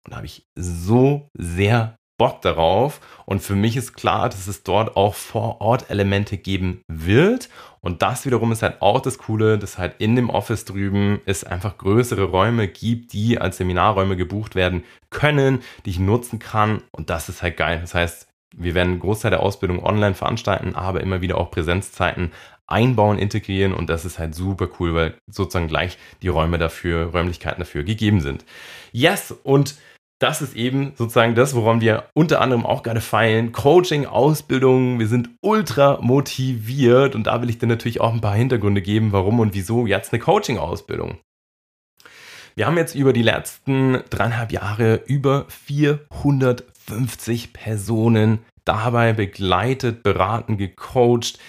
Und 0.04 0.10
da 0.10 0.16
habe 0.16 0.26
ich 0.26 0.44
so 0.56 1.28
sehr 1.38 1.94
Bock 2.18 2.42
darauf. 2.42 3.00
Und 3.26 3.42
für 3.42 3.54
mich 3.54 3.76
ist 3.76 3.94
klar, 3.94 4.28
dass 4.28 4.46
es 4.46 4.62
dort 4.62 4.96
auch 4.96 5.14
vor 5.14 5.60
Ort 5.60 5.90
Elemente 5.90 6.36
geben 6.36 6.82
wird. 6.88 7.48
Und 7.80 8.02
das 8.02 8.24
wiederum 8.24 8.52
ist 8.52 8.62
halt 8.62 8.80
auch 8.80 9.00
das 9.00 9.18
Coole, 9.18 9.58
dass 9.58 9.78
halt 9.78 9.96
in 9.98 10.16
dem 10.16 10.30
Office 10.30 10.64
drüben 10.64 11.20
es 11.26 11.44
einfach 11.44 11.76
größere 11.76 12.24
Räume 12.24 12.68
gibt, 12.68 13.12
die 13.12 13.38
als 13.38 13.58
Seminarräume 13.58 14.16
gebucht 14.16 14.54
werden 14.54 14.84
können, 15.10 15.62
die 15.84 15.90
ich 15.90 15.98
nutzen 15.98 16.38
kann. 16.38 16.82
Und 16.92 17.10
das 17.10 17.28
ist 17.28 17.42
halt 17.42 17.56
geil. 17.56 17.78
Das 17.80 17.94
heißt, 17.94 18.28
wir 18.56 18.74
werden 18.74 18.92
einen 18.92 19.00
Großteil 19.00 19.32
der 19.32 19.42
Ausbildung 19.42 19.84
online 19.84 20.14
veranstalten, 20.14 20.74
aber 20.74 21.00
immer 21.00 21.20
wieder 21.20 21.38
auch 21.38 21.50
Präsenzzeiten 21.50 22.30
einbauen, 22.66 23.18
integrieren 23.18 23.74
und 23.74 23.90
das 23.90 24.04
ist 24.04 24.18
halt 24.18 24.34
super 24.34 24.68
cool, 24.78 24.94
weil 24.94 25.14
sozusagen 25.26 25.68
gleich 25.68 25.98
die 26.22 26.28
Räume 26.28 26.58
dafür, 26.58 27.10
Räumlichkeiten 27.10 27.60
dafür 27.60 27.84
gegeben 27.84 28.20
sind. 28.20 28.44
Yes, 28.92 29.34
und 29.42 29.76
das 30.20 30.42
ist 30.42 30.54
eben 30.54 30.92
sozusagen 30.96 31.34
das, 31.34 31.54
woran 31.54 31.80
wir 31.80 32.04
unter 32.14 32.40
anderem 32.40 32.64
auch 32.64 32.82
gerade 32.82 33.00
feilen. 33.00 33.52
Coaching, 33.52 34.06
Ausbildung, 34.06 34.98
wir 34.98 35.08
sind 35.08 35.30
ultra 35.40 35.98
motiviert 36.00 37.14
und 37.14 37.26
da 37.26 37.42
will 37.42 37.50
ich 37.50 37.58
dir 37.58 37.66
natürlich 37.66 38.00
auch 38.00 38.12
ein 38.12 38.20
paar 38.20 38.34
Hintergründe 38.34 38.80
geben, 38.80 39.12
warum 39.12 39.40
und 39.40 39.54
wieso 39.54 39.86
jetzt 39.86 40.12
eine 40.12 40.20
Coaching-Ausbildung. 40.20 41.18
Wir 42.54 42.66
haben 42.66 42.76
jetzt 42.76 42.94
über 42.94 43.12
die 43.12 43.22
letzten 43.22 44.04
dreieinhalb 44.10 44.52
Jahre 44.52 45.02
über 45.06 45.46
450 45.48 47.52
Personen 47.52 48.38
dabei 48.64 49.12
begleitet, 49.12 50.04
beraten, 50.04 50.56
gecoacht, 50.56 51.40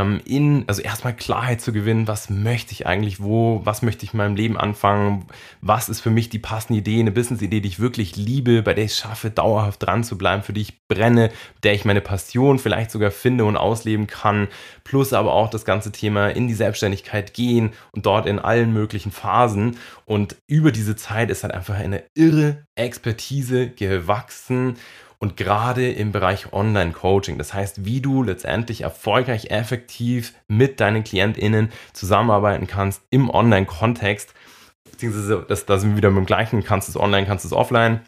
ähm, 0.00 0.20
in, 0.24 0.64
also 0.66 0.82
erstmal 0.82 1.14
Klarheit 1.14 1.60
zu 1.60 1.72
gewinnen, 1.72 2.08
was 2.08 2.30
möchte 2.30 2.72
ich 2.72 2.86
eigentlich, 2.86 3.20
wo, 3.20 3.60
was 3.64 3.82
möchte 3.82 4.04
ich 4.04 4.12
in 4.12 4.18
meinem 4.18 4.36
Leben 4.36 4.56
anfangen, 4.56 5.26
was 5.60 5.88
ist 5.88 6.00
für 6.00 6.10
mich 6.10 6.28
die 6.28 6.38
passende 6.38 6.80
Idee, 6.80 7.00
eine 7.00 7.10
Business-Idee, 7.10 7.60
die 7.60 7.68
ich 7.68 7.80
wirklich 7.80 8.16
liebe, 8.16 8.62
bei 8.62 8.74
der 8.74 8.84
ich 8.84 8.94
schaffe, 8.94 9.30
dauerhaft 9.30 9.82
dran 9.82 10.04
zu 10.04 10.16
bleiben, 10.16 10.42
für 10.42 10.52
die 10.52 10.62
ich 10.62 10.86
brenne, 10.88 11.30
der 11.62 11.74
ich 11.74 11.84
meine 11.84 12.00
Passion 12.00 12.58
vielleicht 12.58 12.90
sogar 12.90 13.10
finde 13.10 13.44
und 13.44 13.56
ausleben 13.56 14.06
kann, 14.06 14.48
plus 14.84 15.12
aber 15.12 15.32
auch 15.32 15.50
das 15.50 15.64
ganze 15.64 15.92
Thema 15.92 16.28
in 16.28 16.48
die 16.48 16.54
Selbstständigkeit 16.54 17.34
gehen 17.34 17.72
und 17.92 18.06
dort 18.06 18.26
in 18.26 18.38
allen 18.38 18.72
möglichen 18.72 19.12
Phasen. 19.12 19.76
Und 20.06 20.36
über 20.46 20.72
diese 20.72 20.96
Zeit 20.96 21.30
ist 21.30 21.42
halt 21.42 21.54
einfach 21.54 21.76
eine 21.76 22.04
irre 22.14 22.64
Expertise 22.74 23.68
gewachsen 23.70 24.76
und 25.20 25.36
gerade 25.36 25.92
im 25.92 26.12
Bereich 26.12 26.52
Online-Coaching. 26.52 27.36
Das 27.38 27.52
heißt, 27.52 27.84
wie 27.84 28.00
du 28.00 28.22
letztendlich 28.22 28.80
erfolgreich, 28.80 29.50
effektiv 29.50 30.34
mit 30.48 30.80
deinen 30.80 31.04
KlientInnen 31.04 31.70
zusammenarbeiten 31.92 32.66
kannst 32.66 33.02
im 33.10 33.28
Online-Kontext. 33.28 34.34
Beziehungsweise, 34.90 35.44
das, 35.46 35.66
da 35.66 35.78
sind 35.78 35.90
wir 35.90 35.96
wieder 35.98 36.10
mit 36.10 36.24
dem 36.24 36.26
gleichen, 36.26 36.64
kannst 36.64 36.88
du 36.88 36.92
es 36.92 36.96
online, 36.96 37.26
kannst 37.26 37.44
du 37.44 37.48
es 37.48 37.52
offline. 37.52 38.00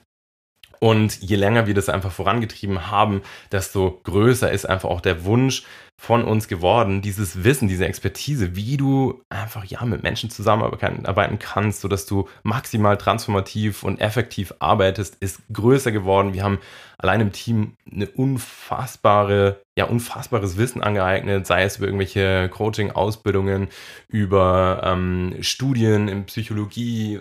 Und 0.81 1.21
je 1.21 1.37
länger 1.37 1.67
wir 1.67 1.75
das 1.75 1.89
einfach 1.89 2.11
vorangetrieben 2.11 2.91
haben, 2.91 3.23
desto 3.53 4.01
größer 4.03 4.51
ist 4.51 4.69
einfach 4.69 4.89
auch 4.89 5.01
der 5.01 5.25
Wunsch, 5.25 5.65
von 6.03 6.25
uns 6.25 6.49
geworden, 6.49 7.01
dieses 7.01 7.45
Wissen, 7.45 7.69
diese 7.69 7.87
Expertise, 7.87 8.57
wie 8.57 8.77
du 8.77 9.23
einfach 9.29 9.65
ja 9.65 9.85
mit 9.85 10.03
Menschen 10.03 10.31
zusammenarbeiten 10.31 11.39
kannst, 11.39 11.81
sodass 11.81 12.07
du 12.07 12.29
maximal 12.43 12.99
transformativ 12.99 13.85
und 13.85 14.01
effektiv 14.01 14.53
arbeitest, 14.59 15.15
ist 15.21 15.43
größer 15.53 15.93
geworden. 15.93 16.35
Wir 16.35 16.43
haben 16.43 16.59
allein 16.99 17.21
im 17.21 17.33
Team 17.33 17.77
eine 17.91 18.09
unfassbare, 18.09 19.61
ja, 19.77 19.85
unfassbares 19.85 20.57
Wissen 20.57 20.83
angeeignet, 20.83 21.47
sei 21.47 21.63
es 21.65 21.77
über 21.77 21.87
irgendwelche 21.87 22.49
Coaching-Ausbildungen, 22.49 23.69
über 24.09 24.83
ähm, 24.85 25.37
Studien 25.41 26.09
in 26.09 26.27
Psychologie. 26.27 27.21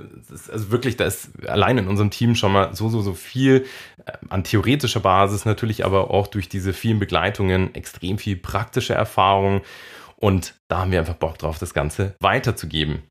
also 0.51 0.71
wirklich, 0.71 0.97
da 0.97 1.05
ist 1.05 1.29
allein 1.47 1.77
in 1.77 1.87
unserem 1.87 2.09
Team 2.09 2.35
schon 2.35 2.51
mal 2.51 2.75
so, 2.75 2.89
so, 2.89 3.01
so 3.01 3.13
viel 3.13 3.65
äh, 4.05 4.11
an 4.29 4.43
theoretischer 4.43 4.99
Basis, 4.99 5.45
natürlich 5.45 5.85
aber 5.85 6.11
auch 6.11 6.27
durch 6.27 6.49
diese 6.49 6.73
vielen 6.73 6.99
Begleitungen 6.99 7.73
extrem 7.73 8.17
viel 8.17 8.37
Praxis 8.37 8.70
praktische 8.71 8.93
Erfahrung 8.93 9.61
und 10.15 10.55
da 10.69 10.79
haben 10.79 10.93
wir 10.93 10.99
einfach 10.99 11.15
Bock 11.15 11.37
drauf, 11.37 11.59
das 11.59 11.73
Ganze 11.73 12.15
weiterzugeben. 12.21 13.03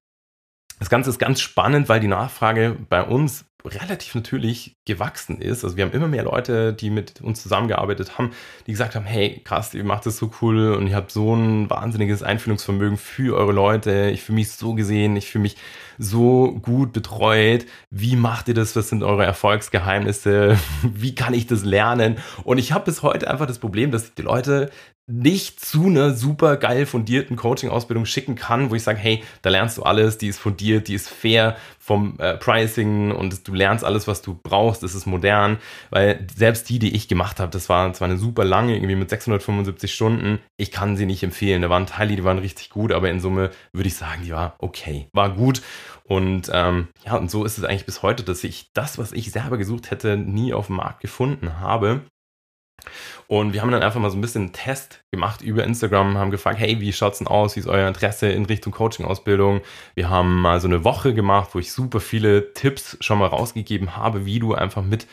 Das 0.79 0.89
Ganze 0.89 1.11
ist 1.11 1.19
ganz 1.19 1.43
spannend, 1.43 1.91
weil 1.91 2.01
die 2.01 2.07
Nachfrage 2.07 2.79
bei 2.89 3.03
uns 3.03 3.45
relativ 3.65 4.15
natürlich 4.15 4.77
gewachsen 4.85 5.41
ist. 5.41 5.65
Also 5.65 5.77
wir 5.77 5.85
haben 5.85 5.93
immer 5.93 6.09
mehr 6.09 6.25
Leute, 6.25 6.73
die 6.73 6.91
mit 6.91 7.21
uns 7.21 7.43
zusammengearbeitet 7.43 8.19
haben, 8.19 8.31
die 8.67 8.73
gesagt 8.73 8.95
haben, 8.95 9.05
hey, 9.05 9.41
krass, 9.45 9.75
ihr 9.75 9.85
macht 9.85 10.07
das 10.07 10.17
so 10.17 10.31
cool 10.41 10.73
und 10.73 10.87
ihr 10.87 10.97
habt 10.97 11.11
so 11.11 11.35
ein 11.35 11.69
wahnsinniges 11.69 12.23
Einfühlungsvermögen 12.23 12.97
für 12.97 13.37
eure 13.37 13.53
Leute. 13.53 14.11
Ich 14.11 14.23
fühle 14.23 14.37
mich 14.37 14.53
so 14.53 14.75
gesehen, 14.75 15.17
ich 15.17 15.31
fühle 15.31 15.43
mich 15.43 15.57
so 15.99 16.53
gut 16.63 16.93
betreut. 16.93 17.67
Wie 17.91 18.17
macht 18.17 18.49
ihr 18.49 18.55
das? 18.55 18.75
Was 18.75 18.89
sind 18.89 19.03
eure 19.03 19.25
Erfolgsgeheimnisse? 19.25 20.59
Wie 20.83 21.15
kann 21.15 21.35
ich 21.35 21.47
das 21.47 21.65
lernen? 21.65 22.19
Und 22.45 22.59
ich 22.59 22.73
habe 22.73 22.87
bis 22.87 23.03
heute 23.03 23.31
einfach 23.31 23.47
das 23.47 23.59
Problem, 23.59 23.91
dass 23.91 24.15
die 24.15 24.23
Leute 24.23 24.71
nicht 25.11 25.61
zu 25.61 25.87
einer 25.87 26.15
super 26.15 26.57
geil 26.57 26.87
fundierten 26.87 27.37
Coaching-Ausbildung 27.37 28.07
schicken 28.07 28.37
kann, 28.37 28.71
wo 28.71 28.77
ich 28.77 28.85
sage, 28.85 28.99
hey, 28.99 29.25
da 29.43 29.51
lernst 29.51 29.77
du 29.77 29.83
alles, 29.83 30.19
die 30.19 30.29
ist 30.29 30.39
fundiert, 30.39 30.89
die 30.89 30.95
ist 30.95 31.09
fair 31.09 31.57
vom 31.91 32.15
äh, 32.21 32.37
Pricing 32.37 33.11
und 33.11 33.49
du 33.49 33.53
lernst 33.53 33.85
alles, 33.85 34.07
was 34.07 34.23
du 34.23 34.39
brauchst, 34.41 34.85
es 34.85 34.95
ist 34.95 35.07
modern, 35.07 35.59
weil 35.91 36.25
selbst 36.33 36.69
die, 36.69 36.79
die 36.79 36.95
ich 36.95 37.09
gemacht 37.09 37.41
habe, 37.41 37.51
das 37.51 37.69
war 37.69 37.93
zwar 37.95 38.07
eine 38.07 38.17
super 38.17 38.45
lange, 38.45 38.77
irgendwie 38.77 38.95
mit 38.95 39.11
675 39.11 39.93
Stunden, 39.93 40.39
ich 40.57 40.71
kann 40.71 40.97
sie 40.97 41.05
nicht 41.05 41.25
empfehlen. 41.25 41.63
Da 41.63 41.69
waren 41.69 41.87
Teile, 41.87 42.15
die 42.15 42.23
waren 42.23 42.39
richtig 42.39 42.71
gut, 42.71 42.93
aber 42.93 43.11
in 43.11 43.19
Summe 43.19 43.51
würde 43.73 43.89
ich 43.89 43.97
sagen, 43.97 44.23
die 44.25 44.31
war 44.31 44.55
okay, 44.61 45.09
war 45.13 45.31
gut 45.31 45.63
und 46.05 46.49
ähm, 46.55 46.87
ja, 47.05 47.17
und 47.17 47.29
so 47.29 47.45
ist 47.45 47.59
es 47.59 47.65
eigentlich 47.65 47.87
bis 47.87 48.03
heute, 48.03 48.23
dass 48.23 48.45
ich 48.45 48.71
das, 48.73 48.97
was 48.97 49.11
ich 49.11 49.33
selber 49.33 49.59
gesucht 49.59 49.91
hätte, 49.91 50.17
nie 50.17 50.55
auf 50.55 50.69
dem 50.69 50.77
Markt 50.77 51.01
gefunden 51.01 51.59
habe. 51.59 52.03
Und 53.29 53.53
wir 53.53 53.63
haben 53.63 53.71
dann 53.71 53.83
einfach 53.83 54.01
mal 54.01 54.11
so 54.11 54.19
ein 54.19 54.21
bisschen 54.21 54.43
einen 54.43 54.53
Test 54.53 55.03
gemacht 55.11 55.43
über 55.43 55.65
Instagram, 55.65 56.19
haben 56.19 56.31
gefragt, 56.31 56.59
hey, 56.59 56.81
wie 56.81 56.93
schaut's 56.93 57.19
denn 57.19 57.27
aus? 57.27 57.57
Wie 57.57 57.61
ist 57.61 57.69
euer 57.69 57.87
Interesse 57.87 58.29
in 58.29 58.45
Richtung 58.47 58.73
Coaching-Ausbildung? 58.73 59.61
Wir 59.95 60.11
haben 60.11 60.41
mal 60.41 60.61
so 60.61 60.69
eine 60.69 60.85
Woche 60.85 61.15
gemacht, 61.15 61.51
wo 61.53 61.59
ich 61.59 61.73
super 61.73 62.01
viele 62.01 62.53
Tipps 62.55 62.97
schon 63.01 63.19
mal 63.19 63.27
rausgegeben 63.27 63.97
habe, 63.97 64.27
wie 64.27 64.39
du 64.39 64.55
einfach 64.55 64.83
mit 64.83 65.07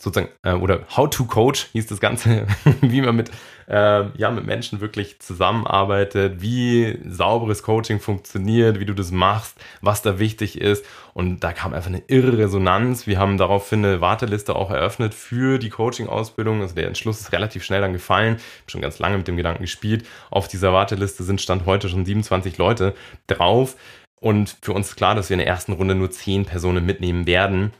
sozusagen, 0.00 0.32
äh, 0.42 0.52
oder 0.52 0.80
How 0.96 1.10
to 1.10 1.24
Coach 1.24 1.68
hieß 1.72 1.86
das 1.86 2.00
Ganze, 2.00 2.46
wie 2.80 3.00
man 3.00 3.16
mit, 3.16 3.30
äh, 3.68 4.06
ja, 4.16 4.30
mit 4.30 4.46
Menschen 4.46 4.80
wirklich 4.80 5.20
zusammenarbeitet, 5.20 6.40
wie 6.40 6.98
sauberes 7.06 7.62
Coaching 7.62 8.00
funktioniert, 8.00 8.80
wie 8.80 8.84
du 8.84 8.94
das 8.94 9.10
machst, 9.10 9.56
was 9.80 10.02
da 10.02 10.18
wichtig 10.18 10.60
ist. 10.60 10.84
Und 11.14 11.40
da 11.40 11.52
kam 11.52 11.74
einfach 11.74 11.90
eine 11.90 12.02
irre 12.06 12.38
Resonanz. 12.38 13.06
Wir 13.06 13.18
haben 13.18 13.38
daraufhin 13.38 13.84
eine 13.84 14.00
Warteliste 14.00 14.54
auch 14.54 14.70
eröffnet 14.70 15.14
für 15.14 15.58
die 15.58 15.70
Coaching-Ausbildung. 15.70 16.62
Also 16.62 16.74
der 16.74 16.86
Entschluss 16.86 17.20
ist 17.20 17.32
relativ 17.32 17.64
schnell 17.64 17.80
dann 17.80 17.92
gefallen. 17.92 18.36
Ich 18.36 18.62
habe 18.62 18.70
schon 18.70 18.80
ganz 18.82 18.98
lange 18.98 19.18
mit 19.18 19.28
dem 19.28 19.36
Gedanken 19.36 19.62
gespielt. 19.62 20.06
Auf 20.30 20.48
dieser 20.48 20.72
Warteliste 20.72 21.24
sind 21.24 21.40
Stand 21.40 21.66
heute 21.66 21.88
schon 21.88 22.04
27 22.04 22.56
Leute 22.58 22.94
drauf. 23.26 23.76
Und 24.20 24.56
für 24.62 24.72
uns 24.72 24.88
ist 24.88 24.96
klar, 24.96 25.14
dass 25.14 25.28
wir 25.28 25.34
in 25.34 25.38
der 25.38 25.46
ersten 25.46 25.72
Runde 25.72 25.94
nur 25.94 26.10
10 26.10 26.44
Personen 26.44 26.84
mitnehmen 26.84 27.26
werden. 27.26 27.72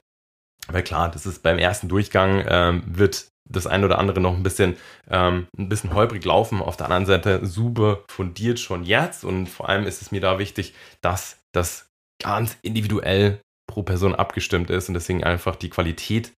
Weil 0.71 0.83
klar, 0.83 1.11
das 1.11 1.27
ist 1.27 1.43
beim 1.43 1.59
ersten 1.59 1.89
Durchgang 1.89 2.45
ähm, 2.47 2.83
wird 2.87 3.29
das 3.51 3.67
ein 3.67 3.85
oder 3.85 3.99
andere 3.99 4.21
noch 4.21 4.37
ein 4.37 4.43
bisschen, 4.43 4.77
ähm, 5.11 5.47
ein 5.57 5.69
bisschen 5.69 5.95
holprig 5.95 6.25
laufen. 6.25 6.61
Auf 6.61 6.77
der 6.77 6.87
anderen 6.87 7.07
Seite 7.07 7.47
super 7.47 8.05
fundiert 8.11 8.61
schon 8.61 8.85
jetzt. 8.85 9.25
Und 9.25 9.47
vor 9.47 9.69
allem 9.69 9.87
ist 9.87 10.03
es 10.03 10.13
mir 10.13 10.21
da 10.21 10.39
wichtig, 10.39 10.75
dass 11.01 11.39
das 11.53 11.89
ganz 12.23 12.59
individuell 12.63 13.41
pro 13.67 13.83
Person 13.83 14.15
abgestimmt 14.15 14.71
ist 14.71 14.89
und 14.89 14.95
deswegen 14.95 15.25
einfach 15.25 15.57
die 15.57 15.71
Qualität 15.71 16.33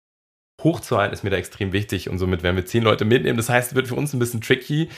hochzuhalten 0.63 1.13
ist 1.13 1.23
mir 1.23 1.31
da 1.31 1.37
extrem 1.37 1.73
wichtig 1.73 2.07
und 2.07 2.19
somit 2.19 2.43
werden 2.43 2.55
wir 2.55 2.65
zehn 2.65 2.83
Leute 2.83 3.03
mitnehmen. 3.03 3.37
Das 3.37 3.49
heißt, 3.49 3.71
es 3.71 3.75
wird 3.75 3.87
für 3.87 3.95
uns 3.95 4.13
ein 4.13 4.19
bisschen 4.19 4.41
tricky 4.41 4.89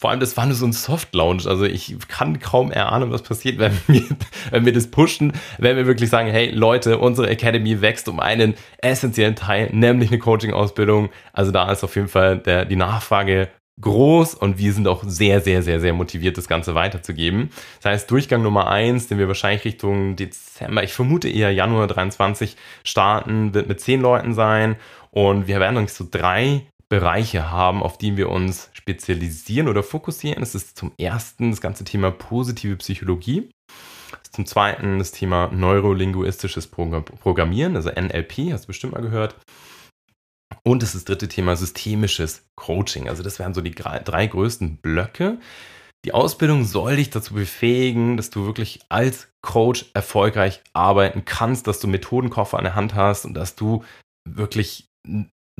vor 0.00 0.08
allem, 0.08 0.20
das 0.20 0.34
war 0.38 0.46
nur 0.46 0.54
so 0.54 0.64
ein 0.64 0.72
Soft-Launch. 0.72 1.46
Also 1.46 1.64
ich 1.64 1.94
kann 2.08 2.40
kaum 2.40 2.72
erahnen, 2.72 3.10
was 3.10 3.20
passiert, 3.20 3.58
wenn 3.58 3.72
wir, 3.86 4.02
wenn 4.50 4.64
wir 4.64 4.72
das 4.72 4.90
pushen, 4.90 5.34
wenn 5.58 5.76
wir 5.76 5.86
wirklich 5.86 6.08
sagen, 6.08 6.30
hey 6.30 6.50
Leute, 6.50 6.96
unsere 6.98 7.28
Academy 7.28 7.82
wächst 7.82 8.08
um 8.08 8.18
einen 8.18 8.54
essentiellen 8.78 9.36
Teil, 9.36 9.68
nämlich 9.72 10.10
eine 10.10 10.18
Coaching-Ausbildung. 10.18 11.10
Also 11.34 11.52
da 11.52 11.70
ist 11.70 11.84
auf 11.84 11.96
jeden 11.96 12.08
Fall 12.08 12.38
der, 12.38 12.64
die 12.64 12.76
Nachfrage 12.76 13.50
groß 13.78 14.34
und 14.34 14.56
wir 14.56 14.72
sind 14.72 14.88
auch 14.88 15.04
sehr, 15.04 15.42
sehr, 15.42 15.62
sehr, 15.62 15.80
sehr 15.80 15.92
motiviert, 15.92 16.38
das 16.38 16.48
Ganze 16.48 16.74
weiterzugeben. 16.74 17.50
Das 17.82 17.92
heißt, 17.92 18.10
Durchgang 18.10 18.42
Nummer 18.42 18.68
eins, 18.68 19.06
den 19.08 19.18
wir 19.18 19.28
wahrscheinlich 19.28 19.66
Richtung 19.66 20.16
Dezember, 20.16 20.82
ich 20.82 20.94
vermute 20.94 21.28
eher 21.28 21.52
Januar 21.52 21.86
23 21.86 22.56
starten, 22.84 23.52
wird 23.52 23.68
mit 23.68 23.80
zehn 23.80 24.00
Leuten 24.00 24.32
sein 24.32 24.76
und 25.10 25.46
wir 25.46 25.60
werden 25.60 25.76
uns 25.76 25.94
so 25.94 26.06
drei 26.10 26.62
Bereiche 26.90 27.50
haben, 27.50 27.82
auf 27.82 27.98
die 27.98 28.16
wir 28.16 28.28
uns 28.28 28.68
spezialisieren 28.72 29.68
oder 29.68 29.82
fokussieren. 29.82 30.40
Das 30.40 30.54
ist 30.54 30.76
zum 30.76 30.92
ersten 30.98 31.50
das 31.50 31.60
ganze 31.60 31.84
Thema 31.84 32.10
positive 32.10 32.76
Psychologie. 32.76 33.50
Zum 34.32 34.44
zweiten 34.44 34.98
das 34.98 35.12
Thema 35.12 35.48
neurolinguistisches 35.52 36.66
Programmieren, 36.66 37.76
also 37.76 37.90
NLP, 37.90 38.52
hast 38.52 38.64
du 38.64 38.68
bestimmt 38.68 38.92
mal 38.92 39.02
gehört. 39.02 39.36
Und 40.64 40.82
das 40.82 40.94
ist 40.94 41.02
das 41.02 41.04
dritte 41.04 41.28
Thema 41.28 41.56
systemisches 41.56 42.44
Coaching. 42.56 43.08
Also 43.08 43.22
das 43.22 43.38
wären 43.38 43.54
so 43.54 43.60
die 43.60 43.74
drei 43.74 44.26
größten 44.26 44.76
Blöcke. 44.78 45.38
Die 46.04 46.12
Ausbildung 46.12 46.64
soll 46.64 46.96
dich 46.96 47.10
dazu 47.10 47.34
befähigen, 47.34 48.16
dass 48.16 48.30
du 48.30 48.46
wirklich 48.46 48.80
als 48.88 49.28
Coach 49.42 49.86
erfolgreich 49.94 50.62
arbeiten 50.72 51.24
kannst, 51.24 51.66
dass 51.66 51.78
du 51.78 51.88
Methodenkoffer 51.88 52.58
an 52.58 52.64
der 52.64 52.74
Hand 52.74 52.94
hast 52.94 53.26
und 53.26 53.34
dass 53.34 53.54
du 53.54 53.84
wirklich 54.28 54.88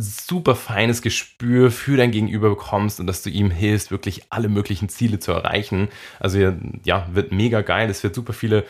super 0.00 0.54
feines 0.54 1.02
Gespür 1.02 1.71
für 1.71 1.97
dein 1.97 2.11
Gegenüber 2.11 2.50
bekommst 2.50 3.00
und 3.00 3.07
dass 3.07 3.23
du 3.23 3.30
ihm 3.30 3.50
hilfst, 3.50 3.90
wirklich 3.90 4.25
alle 4.30 4.49
möglichen 4.49 4.88
Ziele 4.88 5.19
zu 5.19 5.33
erreichen. 5.33 5.88
Also 6.19 6.38
ja, 6.85 7.09
wird 7.12 7.33
mega 7.33 7.61
geil. 7.61 7.90
Es 7.90 8.02
wird 8.02 8.14
super 8.14 8.33
viele 8.33 8.64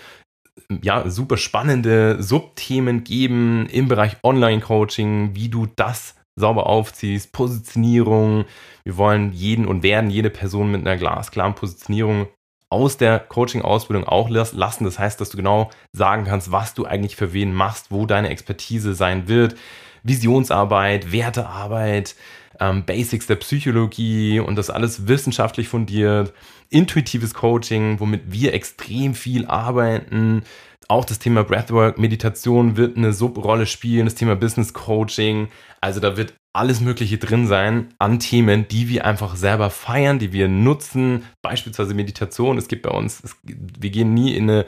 ja, 0.83 1.09
super 1.09 1.37
spannende 1.37 2.23
Subthemen 2.23 3.05
geben 3.05 3.67
im 3.67 3.89
Bereich 3.89 4.17
Online-Coaching, 4.23 5.35
wie 5.35 5.49
du 5.49 5.67
das 5.77 6.15
sauber 6.37 6.67
aufziehst, 6.67 7.33
Positionierung. 7.33 8.45
Wir 8.85 8.97
wollen 8.97 9.33
jeden 9.33 9.67
und 9.67 9.83
werden 9.83 10.11
jede 10.11 10.31
Person 10.31 10.71
mit 10.71 10.83
einer 10.83 10.97
glasklaren 10.97 11.55
Positionierung 11.55 12.29
aus 12.71 12.97
der 12.97 13.19
Coaching-Ausbildung 13.19 14.07
auch 14.07 14.31
lassen. 14.31 14.85
Das 14.85 14.99
heißt, 14.99 15.21
dass 15.21 15.31
du 15.31 15.37
genau 15.37 15.71
sagen 15.93 16.25
kannst, 16.25 16.53
was 16.53 16.75
du 16.75 16.87
eigentlich 16.87 17.17
für 17.17 17.33
wen 17.33 17.53
machst, 17.53 17.91
wo 17.91 18.07
deine 18.07 18.29
Expertise 18.29 18.95
sein 18.95 19.27
wird. 19.29 19.57
Visionsarbeit, 20.03 21.13
Wertearbeit, 21.13 22.15
ähm, 22.59 22.85
Basics 22.85 23.27
der 23.27 23.37
Psychologie 23.37 24.41
und 24.41 24.57
das 24.57 24.71
alles 24.71 25.09
wissenschaftlich 25.09 25.69
fundiert, 25.69 26.33
intuitives 26.69 27.35
Coaching, 27.35 28.01
womit 28.01 28.23
wir 28.27 28.55
extrem 28.55 29.15
viel 29.15 29.47
arbeiten. 29.47 30.43
Auch 30.89 31.05
das 31.05 31.19
Thema 31.19 31.45
Breathwork, 31.45 31.99
Meditation 31.99 32.77
wird 32.77 32.97
eine 32.97 33.13
Subrolle 33.13 33.67
spielen, 33.67 34.07
das 34.07 34.17
Thema 34.17 34.37
Business 34.37 34.73
Coaching. 34.73 35.49
Also 35.81 36.01
da 36.01 36.17
wird 36.17 36.35
alles 36.53 36.81
Mögliche 36.81 37.19
drin 37.19 37.47
sein 37.47 37.95
an 37.99 38.19
Themen, 38.19 38.67
die 38.67 38.89
wir 38.89 39.05
einfach 39.05 39.37
selber 39.37 39.71
feiern, 39.71 40.19
die 40.19 40.33
wir 40.33 40.49
nutzen. 40.49 41.25
Beispielsweise 41.43 41.95
Meditation. 41.95 42.59
Es 42.59 42.67
gibt 42.67 42.83
bei 42.83 42.91
uns, 42.91 43.23
es, 43.23 43.37
wir 43.45 43.91
gehen 43.91 44.15
nie 44.15 44.35
in 44.35 44.51
eine 44.51 44.67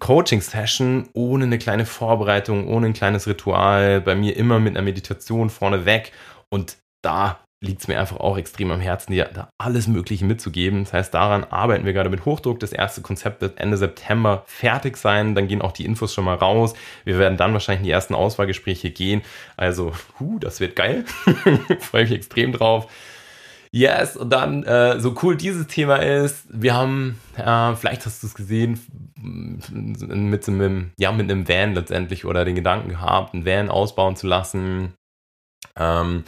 Coaching-Session 0.00 1.08
ohne 1.12 1.44
eine 1.44 1.58
kleine 1.58 1.86
Vorbereitung, 1.86 2.68
ohne 2.68 2.86
ein 2.86 2.92
kleines 2.92 3.26
Ritual, 3.26 4.00
bei 4.00 4.14
mir 4.14 4.36
immer 4.36 4.58
mit 4.58 4.76
einer 4.76 4.84
Meditation 4.84 5.50
vorneweg. 5.50 6.12
Und 6.50 6.78
da 7.02 7.38
liegt 7.64 7.80
es 7.80 7.88
mir 7.88 7.98
einfach 7.98 8.18
auch 8.18 8.36
extrem 8.36 8.70
am 8.70 8.80
Herzen, 8.80 9.12
dir 9.12 9.30
da 9.32 9.48
alles 9.58 9.86
Mögliche 9.86 10.24
mitzugeben. 10.24 10.84
Das 10.84 10.92
heißt, 10.92 11.14
daran 11.14 11.44
arbeiten 11.44 11.84
wir 11.84 11.92
gerade 11.92 12.10
mit 12.10 12.24
Hochdruck. 12.24 12.60
Das 12.60 12.72
erste 12.72 13.00
Konzept 13.00 13.40
wird 13.40 13.58
Ende 13.58 13.76
September 13.76 14.44
fertig 14.46 14.96
sein. 14.96 15.34
Dann 15.34 15.48
gehen 15.48 15.62
auch 15.62 15.72
die 15.72 15.84
Infos 15.84 16.12
schon 16.12 16.24
mal 16.24 16.36
raus. 16.36 16.74
Wir 17.04 17.18
werden 17.18 17.38
dann 17.38 17.52
wahrscheinlich 17.52 17.80
in 17.80 17.86
die 17.86 17.92
ersten 17.92 18.14
Auswahlgespräche 18.14 18.90
gehen. 18.90 19.22
Also, 19.56 19.92
huh, 20.20 20.38
das 20.38 20.60
wird 20.60 20.76
geil. 20.76 21.04
Freue 21.80 22.02
mich 22.02 22.12
extrem 22.12 22.52
drauf. 22.52 22.88
Yes, 23.70 24.16
und 24.16 24.30
dann, 24.30 24.62
äh, 24.62 25.00
so 25.00 25.16
cool 25.22 25.36
dieses 25.36 25.66
Thema 25.66 25.96
ist, 25.96 26.46
wir 26.48 26.74
haben, 26.74 27.18
äh, 27.36 27.74
vielleicht 27.74 28.06
hast 28.06 28.22
du 28.22 28.28
es 28.28 28.34
gesehen, 28.36 28.78
mit, 29.24 30.48
einem, 30.48 30.92
ja, 30.98 31.12
mit 31.12 31.30
einem 31.30 31.48
Van 31.48 31.74
letztendlich 31.74 32.24
oder 32.24 32.44
den 32.44 32.54
Gedanken 32.54 32.90
gehabt, 32.90 33.34
einen 33.34 33.46
Van 33.46 33.70
ausbauen 33.70 34.16
zu 34.16 34.26
lassen. 34.26 34.94
Ähm, 35.76 36.24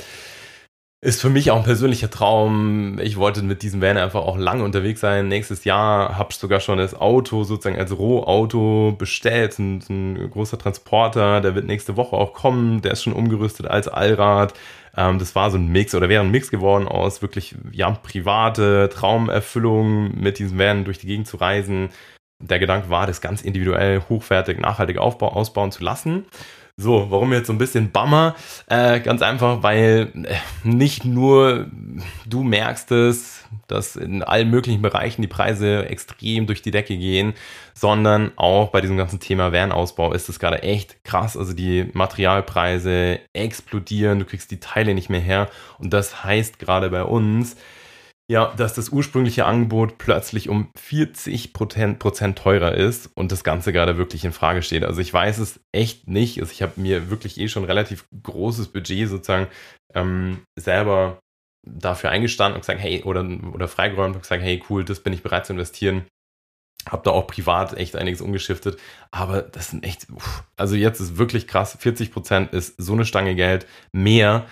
ist 1.02 1.20
für 1.20 1.28
mich 1.28 1.50
auch 1.50 1.58
ein 1.58 1.64
persönlicher 1.64 2.10
Traum. 2.10 2.98
Ich 2.98 3.16
wollte 3.16 3.42
mit 3.42 3.62
diesem 3.62 3.82
Van 3.82 3.98
einfach 3.98 4.22
auch 4.22 4.38
lange 4.38 4.64
unterwegs 4.64 5.00
sein. 5.00 5.28
Nächstes 5.28 5.64
Jahr 5.64 6.16
habe 6.16 6.30
ich 6.32 6.36
sogar 6.36 6.58
schon 6.58 6.78
das 6.78 6.94
Auto 6.94 7.44
sozusagen 7.44 7.78
als 7.78 7.96
Rohauto 7.96 8.96
bestellt. 8.98 9.58
Ein, 9.58 9.84
ein 9.88 10.30
großer 10.30 10.58
Transporter, 10.58 11.40
der 11.42 11.54
wird 11.54 11.66
nächste 11.66 11.96
Woche 11.96 12.16
auch 12.16 12.32
kommen. 12.32 12.80
Der 12.82 12.92
ist 12.92 13.04
schon 13.04 13.12
umgerüstet 13.12 13.66
als 13.66 13.88
Allrad. 13.88 14.54
Ähm, 14.96 15.18
das 15.18 15.34
war 15.34 15.50
so 15.50 15.58
ein 15.58 15.68
Mix 15.68 15.94
oder 15.94 16.08
wäre 16.08 16.24
ein 16.24 16.30
Mix 16.30 16.50
geworden 16.50 16.88
aus 16.88 17.22
wirklich 17.22 17.54
ja 17.72 17.90
private 17.90 18.88
Traumerfüllung 18.88 20.18
mit 20.18 20.38
diesem 20.38 20.58
Van 20.58 20.84
durch 20.84 20.98
die 20.98 21.06
Gegend 21.06 21.28
zu 21.28 21.36
reisen. 21.36 21.90
Der 22.38 22.58
Gedanke 22.58 22.90
war, 22.90 23.06
das 23.06 23.20
ganz 23.20 23.42
individuell, 23.42 24.02
hochwertig, 24.08 24.58
nachhaltig 24.60 24.98
aufbau, 24.98 25.28
ausbauen 25.28 25.72
zu 25.72 25.82
lassen. 25.82 26.26
So, 26.78 27.10
warum 27.10 27.32
jetzt 27.32 27.46
so 27.46 27.54
ein 27.54 27.58
bisschen 27.58 27.90
Bummer? 27.90 28.36
Äh, 28.66 29.00
ganz 29.00 29.22
einfach, 29.22 29.62
weil 29.62 30.12
äh, 30.24 30.34
nicht 30.62 31.06
nur 31.06 31.68
du 32.26 32.42
merkst 32.42 32.92
es, 32.92 33.44
dass 33.66 33.96
in 33.96 34.22
allen 34.22 34.50
möglichen 34.50 34.82
Bereichen 34.82 35.22
die 35.22 35.28
Preise 35.28 35.88
extrem 35.88 36.46
durch 36.46 36.60
die 36.60 36.72
Decke 36.72 36.98
gehen, 36.98 37.32
sondern 37.72 38.32
auch 38.36 38.68
bei 38.68 38.82
diesem 38.82 38.98
ganzen 38.98 39.20
Thema 39.20 39.54
Van-Ausbau 39.54 40.12
ist 40.12 40.28
es 40.28 40.38
gerade 40.38 40.62
echt 40.62 41.02
krass. 41.02 41.38
Also 41.38 41.54
die 41.54 41.88
Materialpreise 41.94 43.20
explodieren, 43.32 44.18
du 44.18 44.26
kriegst 44.26 44.50
die 44.50 44.60
Teile 44.60 44.94
nicht 44.94 45.08
mehr 45.08 45.20
her. 45.20 45.48
Und 45.78 45.94
das 45.94 46.24
heißt 46.24 46.58
gerade 46.58 46.90
bei 46.90 47.04
uns, 47.04 47.56
ja, 48.28 48.52
dass 48.56 48.74
das 48.74 48.88
ursprüngliche 48.88 49.46
Angebot 49.46 49.98
plötzlich 49.98 50.48
um 50.48 50.70
40 50.76 51.52
Prozent 51.52 52.38
teurer 52.38 52.74
ist 52.74 53.08
und 53.14 53.30
das 53.30 53.44
Ganze 53.44 53.72
gerade 53.72 53.98
wirklich 53.98 54.24
in 54.24 54.32
Frage 54.32 54.62
steht. 54.62 54.82
Also 54.82 55.00
ich 55.00 55.12
weiß 55.12 55.38
es 55.38 55.60
echt 55.72 56.08
nicht. 56.08 56.40
Also 56.40 56.50
ich 56.50 56.62
habe 56.62 56.80
mir 56.80 57.08
wirklich 57.08 57.38
eh 57.38 57.48
schon 57.48 57.64
relativ 57.64 58.04
großes 58.22 58.68
Budget 58.68 59.08
sozusagen 59.08 59.46
ähm, 59.94 60.42
selber 60.58 61.20
dafür 61.64 62.10
eingestanden 62.10 62.56
und 62.56 62.62
gesagt, 62.62 62.80
hey, 62.80 63.04
oder, 63.04 63.24
oder 63.52 63.68
freigeräumt 63.68 64.16
und 64.16 64.22
gesagt, 64.22 64.42
hey, 64.42 64.62
cool, 64.68 64.84
das 64.84 65.00
bin 65.00 65.12
ich 65.12 65.22
bereit 65.22 65.46
zu 65.46 65.52
investieren. 65.52 66.06
Hab 66.88 67.04
da 67.04 67.12
auch 67.12 67.28
privat 67.28 67.74
echt 67.74 67.94
einiges 67.94 68.20
umgeschiftet. 68.20 68.78
Aber 69.12 69.42
das 69.42 69.70
sind 69.70 69.84
echt, 69.84 70.08
uff, 70.10 70.44
also 70.56 70.74
jetzt 70.74 71.00
ist 71.00 71.16
wirklich 71.16 71.46
krass. 71.46 71.76
40 71.78 72.10
Prozent 72.10 72.52
ist 72.52 72.74
so 72.76 72.92
eine 72.92 73.04
Stange 73.04 73.36
Geld 73.36 73.66
mehr, 73.92 74.46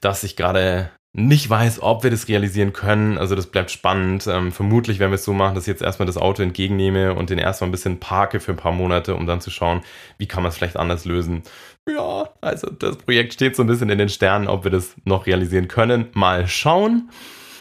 dass 0.00 0.24
ich 0.24 0.36
gerade 0.36 0.90
nicht 1.12 1.48
weiß, 1.48 1.82
ob 1.82 2.02
wir 2.02 2.10
das 2.10 2.28
realisieren 2.28 2.72
können. 2.72 3.18
Also 3.18 3.34
das 3.34 3.46
bleibt 3.46 3.70
spannend. 3.70 4.26
Ähm, 4.26 4.52
vermutlich 4.52 4.98
werden 4.98 5.10
wir 5.10 5.16
es 5.16 5.24
so 5.24 5.32
machen, 5.32 5.54
dass 5.54 5.64
ich 5.64 5.72
jetzt 5.72 5.82
erstmal 5.82 6.06
das 6.06 6.18
Auto 6.18 6.42
entgegennehme 6.42 7.14
und 7.14 7.30
den 7.30 7.38
erstmal 7.38 7.68
ein 7.68 7.72
bisschen 7.72 7.98
parke 7.98 8.40
für 8.40 8.52
ein 8.52 8.56
paar 8.56 8.72
Monate, 8.72 9.14
um 9.14 9.26
dann 9.26 9.40
zu 9.40 9.50
schauen, 9.50 9.82
wie 10.18 10.26
kann 10.26 10.42
man 10.42 10.50
es 10.50 10.58
vielleicht 10.58 10.76
anders 10.76 11.04
lösen. 11.04 11.42
Ja, 11.88 12.28
also 12.40 12.70
das 12.70 12.96
Projekt 12.96 13.32
steht 13.32 13.56
so 13.56 13.62
ein 13.62 13.66
bisschen 13.66 13.88
in 13.88 13.98
den 13.98 14.10
Sternen, 14.10 14.48
ob 14.48 14.64
wir 14.64 14.70
das 14.70 14.94
noch 15.04 15.26
realisieren 15.26 15.68
können. 15.68 16.08
Mal 16.12 16.46
schauen. 16.46 17.10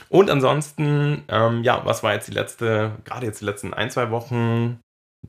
Und 0.10 0.30
ansonsten, 0.30 1.24
ähm, 1.30 1.64
ja, 1.64 1.82
was 1.86 2.04
war 2.04 2.14
jetzt 2.14 2.28
die 2.28 2.34
letzte, 2.34 2.92
gerade 3.06 3.26
jetzt 3.26 3.42
die 3.42 3.46
letzten 3.46 3.74
ein, 3.74 3.90
zwei 3.90 4.12
Wochen 4.12 4.80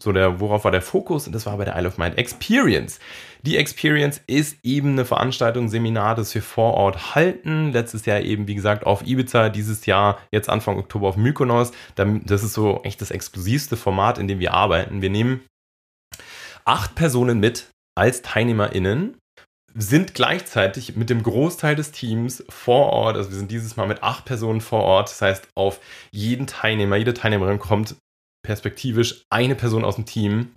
so 0.00 0.12
der, 0.12 0.40
worauf 0.40 0.64
war 0.64 0.70
der 0.70 0.82
Fokus? 0.82 1.26
Und 1.26 1.34
das 1.34 1.46
war 1.46 1.56
bei 1.56 1.64
der 1.64 1.76
Isle 1.76 1.88
of 1.88 1.98
Mind 1.98 2.18
Experience. 2.18 3.00
Die 3.42 3.56
Experience 3.56 4.20
ist 4.26 4.58
eben 4.62 4.92
eine 4.92 5.04
Veranstaltung, 5.04 5.68
Seminar, 5.68 6.14
das 6.14 6.34
wir 6.34 6.42
vor 6.42 6.74
Ort 6.74 7.14
halten. 7.14 7.72
Letztes 7.72 8.06
Jahr 8.06 8.20
eben, 8.20 8.46
wie 8.46 8.54
gesagt, 8.54 8.86
auf 8.86 9.06
Ibiza, 9.06 9.48
dieses 9.48 9.86
Jahr 9.86 10.18
jetzt 10.30 10.48
Anfang 10.48 10.78
Oktober 10.78 11.08
auf 11.08 11.16
Mykonos. 11.16 11.72
Das 11.94 12.42
ist 12.42 12.54
so 12.54 12.82
echt 12.82 13.00
das 13.00 13.10
exklusivste 13.10 13.76
Format, 13.76 14.18
in 14.18 14.28
dem 14.28 14.38
wir 14.38 14.54
arbeiten. 14.54 15.02
Wir 15.02 15.10
nehmen 15.10 15.40
acht 16.64 16.94
Personen 16.94 17.40
mit 17.40 17.70
als 17.96 18.22
TeilnehmerInnen 18.22 19.16
sind 19.74 20.14
gleichzeitig 20.14 20.96
mit 20.96 21.10
dem 21.10 21.22
Großteil 21.22 21.76
des 21.76 21.92
Teams 21.92 22.44
vor 22.48 22.86
Ort, 22.92 23.16
also 23.16 23.30
wir 23.30 23.36
sind 23.36 23.50
dieses 23.50 23.76
Mal 23.76 23.86
mit 23.86 24.02
acht 24.02 24.24
Personen 24.24 24.60
vor 24.60 24.82
Ort, 24.82 25.10
das 25.10 25.22
heißt 25.22 25.48
auf 25.54 25.80
jeden 26.10 26.46
Teilnehmer, 26.46 26.96
jede 26.96 27.14
Teilnehmerin 27.14 27.58
kommt 27.58 27.96
perspektivisch 28.48 29.26
eine 29.28 29.54
Person 29.54 29.84
aus 29.84 29.96
dem 29.96 30.06
Team. 30.06 30.52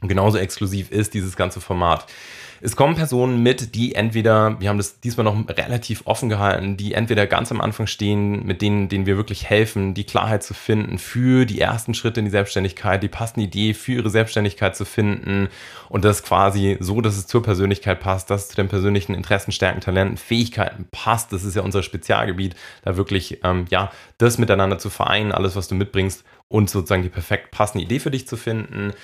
Genauso 0.00 0.38
exklusiv 0.38 0.90
ist 0.90 1.14
dieses 1.14 1.36
ganze 1.36 1.60
Format. 1.60 2.06
Es 2.60 2.74
kommen 2.74 2.96
Personen 2.96 3.42
mit, 3.42 3.76
die 3.76 3.94
entweder, 3.94 4.60
wir 4.60 4.68
haben 4.68 4.78
das 4.78 4.98
diesmal 4.98 5.24
noch 5.24 5.48
relativ 5.48 6.02
offen 6.06 6.28
gehalten, 6.28 6.76
die 6.76 6.92
entweder 6.92 7.26
ganz 7.28 7.52
am 7.52 7.60
Anfang 7.60 7.86
stehen, 7.86 8.44
mit 8.44 8.62
denen, 8.62 8.88
denen 8.88 9.06
wir 9.06 9.16
wirklich 9.16 9.48
helfen, 9.48 9.94
die 9.94 10.04
Klarheit 10.04 10.42
zu 10.42 10.54
finden 10.54 10.98
für 10.98 11.46
die 11.46 11.60
ersten 11.60 11.94
Schritte 11.94 12.18
in 12.18 12.26
die 12.26 12.32
Selbstständigkeit, 12.32 13.02
die 13.02 13.08
passende 13.08 13.46
Idee 13.46 13.74
für 13.74 13.92
ihre 13.92 14.10
Selbstständigkeit 14.10 14.76
zu 14.76 14.84
finden 14.84 15.48
und 15.88 16.04
das 16.04 16.24
quasi 16.24 16.76
so, 16.80 17.00
dass 17.00 17.16
es 17.16 17.28
zur 17.28 17.44
Persönlichkeit 17.44 18.00
passt, 18.00 18.28
dass 18.28 18.42
es 18.42 18.48
zu 18.48 18.56
den 18.56 18.68
persönlichen 18.68 19.14
Interessen, 19.14 19.52
Stärken, 19.52 19.80
Talenten, 19.80 20.16
Fähigkeiten 20.16 20.88
passt. 20.90 21.32
Das 21.32 21.44
ist 21.44 21.54
ja 21.54 21.62
unser 21.62 21.84
Spezialgebiet, 21.84 22.56
da 22.82 22.96
wirklich, 22.96 23.38
ähm, 23.44 23.66
ja, 23.70 23.92
das 24.18 24.38
miteinander 24.38 24.78
zu 24.78 24.90
vereinen, 24.90 25.30
alles, 25.30 25.54
was 25.54 25.68
du 25.68 25.76
mitbringst 25.76 26.24
und 26.48 26.70
sozusagen 26.70 27.02
die 27.02 27.08
perfekt 27.08 27.52
passende 27.52 27.84
Idee 27.84 28.00
für 28.00 28.10
dich 28.10 28.26
zu 28.26 28.36
finden. 28.36 28.94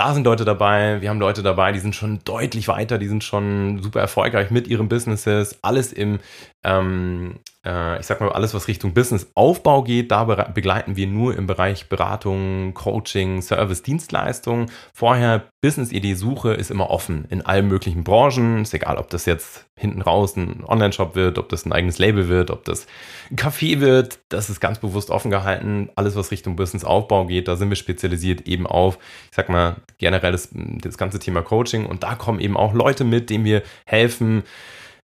Da 0.00 0.14
sind 0.14 0.24
Leute 0.24 0.46
dabei, 0.46 1.02
wir 1.02 1.10
haben 1.10 1.20
Leute 1.20 1.42
dabei, 1.42 1.72
die 1.72 1.78
sind 1.78 1.94
schon 1.94 2.20
deutlich 2.24 2.68
weiter, 2.68 2.96
die 2.96 3.06
sind 3.06 3.22
schon 3.22 3.82
super 3.82 4.00
erfolgreich 4.00 4.50
mit 4.50 4.66
ihren 4.66 4.88
Businesses, 4.88 5.58
alles 5.60 5.92
im 5.92 6.20
ähm, 6.62 7.40
äh, 7.64 8.00
ich 8.00 8.06
sag 8.06 8.20
mal, 8.20 8.32
alles, 8.32 8.54
was 8.54 8.68
Richtung 8.68 8.94
Businessaufbau 8.94 9.82
geht, 9.82 10.10
da 10.10 10.24
begleiten 10.24 10.96
wir 10.96 11.06
nur 11.06 11.36
im 11.36 11.46
Bereich 11.46 11.88
Beratung, 11.88 12.74
Coaching, 12.74 13.42
Service, 13.42 13.82
Dienstleistung. 13.82 14.66
Vorher 14.92 15.44
Business-Idee-Suche 15.62 16.52
ist 16.52 16.70
immer 16.70 16.90
offen 16.90 17.26
in 17.30 17.44
allen 17.44 17.68
möglichen 17.68 18.04
Branchen. 18.04 18.62
Ist 18.62 18.74
egal, 18.74 18.96
ob 18.96 19.10
das 19.10 19.26
jetzt 19.26 19.66
hinten 19.76 20.02
raus 20.02 20.36
ein 20.36 20.64
Online-Shop 20.66 21.14
wird, 21.14 21.38
ob 21.38 21.48
das 21.48 21.64
ein 21.64 21.72
eigenes 21.72 21.98
Label 21.98 22.28
wird, 22.28 22.50
ob 22.50 22.64
das 22.64 22.86
ein 23.30 23.36
Café 23.36 23.80
wird. 23.80 24.18
Das 24.28 24.50
ist 24.50 24.60
ganz 24.60 24.78
bewusst 24.78 25.10
offen 25.10 25.30
gehalten. 25.30 25.90
Alles, 25.96 26.16
was 26.16 26.30
Richtung 26.30 26.56
Businessaufbau 26.56 27.26
geht, 27.26 27.48
da 27.48 27.56
sind 27.56 27.70
wir 27.70 27.76
spezialisiert 27.76 28.46
eben 28.46 28.66
auf, 28.66 28.98
ich 29.30 29.36
sag 29.36 29.48
mal, 29.48 29.76
generell 29.98 30.32
das, 30.32 30.50
das 30.52 30.98
ganze 30.98 31.18
Thema 31.18 31.42
Coaching. 31.42 31.86
Und 31.86 32.02
da 32.02 32.14
kommen 32.14 32.40
eben 32.40 32.56
auch 32.56 32.74
Leute 32.74 33.04
mit, 33.04 33.30
denen 33.30 33.44
wir 33.44 33.62
helfen, 33.84 34.44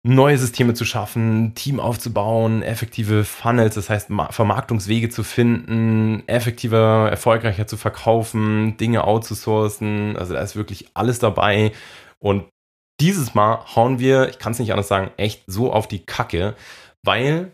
neue 0.07 0.37
Systeme 0.37 0.75
zu 0.75 0.85
schaffen, 0.85 1.55
Team 1.55 1.81
aufzubauen, 1.81 2.63
effektive 2.63 3.25
Funnels, 3.25 3.75
das 3.75 3.89
heißt 3.89 4.11
Vermarktungswege 4.31 5.09
zu 5.09 5.25
finden, 5.25 6.23
effektiver, 6.29 7.09
erfolgreicher 7.11 7.67
zu 7.67 7.79
verkaufen, 7.79 8.77
Dinge 8.77 9.05
outzusourcen. 9.05 10.17
Also 10.17 10.35
da 10.35 10.41
ist 10.41 10.57
wirklich 10.57 10.91
alles 10.93 11.19
dabei. 11.21 11.73
Und 12.19 12.45
dieses 13.01 13.35
Mal 13.35 13.65
hauen 13.75 13.99
wir, 13.99 14.29
ich 14.29 14.39
kann 14.39 14.53
es 14.53 14.59
nicht 14.59 14.73
anders 14.73 14.89
sagen, 14.89 15.11
echt 15.17 15.43
so 15.47 15.73
auf 15.73 15.89
die 15.89 16.05
Kacke, 16.05 16.55
weil 17.03 17.53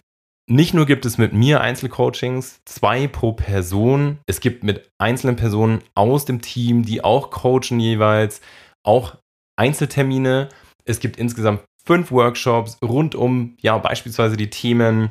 nicht 0.48 0.74
nur 0.74 0.86
gibt 0.86 1.06
es 1.06 1.18
mit 1.18 1.32
mir 1.32 1.60
Einzelcoachings, 1.60 2.62
zwei 2.64 3.06
pro 3.06 3.32
Person. 3.32 4.18
Es 4.26 4.40
gibt 4.40 4.64
mit 4.64 4.90
einzelnen 4.98 5.36
Personen 5.36 5.82
aus 5.94 6.24
dem 6.24 6.42
Team, 6.42 6.82
die 6.82 7.04
auch 7.04 7.30
coachen 7.30 7.78
jeweils, 7.78 8.40
auch 8.84 9.16
Einzeltermine. 9.56 10.48
Es 10.84 10.98
gibt 10.98 11.16
insgesamt 11.16 11.60
fünf 11.90 12.12
Workshops 12.12 12.78
rund 12.84 13.16
um, 13.16 13.56
ja, 13.60 13.76
beispielsweise 13.76 14.36
die 14.36 14.48
Themen 14.48 15.10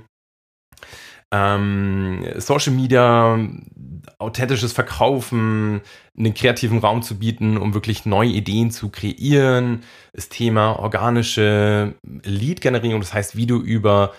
ähm, 1.30 2.26
Social 2.38 2.72
Media, 2.72 3.38
authentisches 4.18 4.72
Verkaufen, 4.72 5.82
einen 6.18 6.34
kreativen 6.34 6.80
Raum 6.80 7.02
zu 7.02 7.20
bieten, 7.20 7.58
um 7.58 7.74
wirklich 7.74 8.06
neue 8.06 8.30
Ideen 8.30 8.72
zu 8.72 8.88
kreieren. 8.88 9.84
Das 10.14 10.30
Thema 10.30 10.80
organische 10.80 11.96
Lead-Generierung, 12.24 13.02
das 13.02 13.14
heißt, 13.14 13.36
wie 13.36 13.46
du 13.46 13.58
über, 13.58 14.14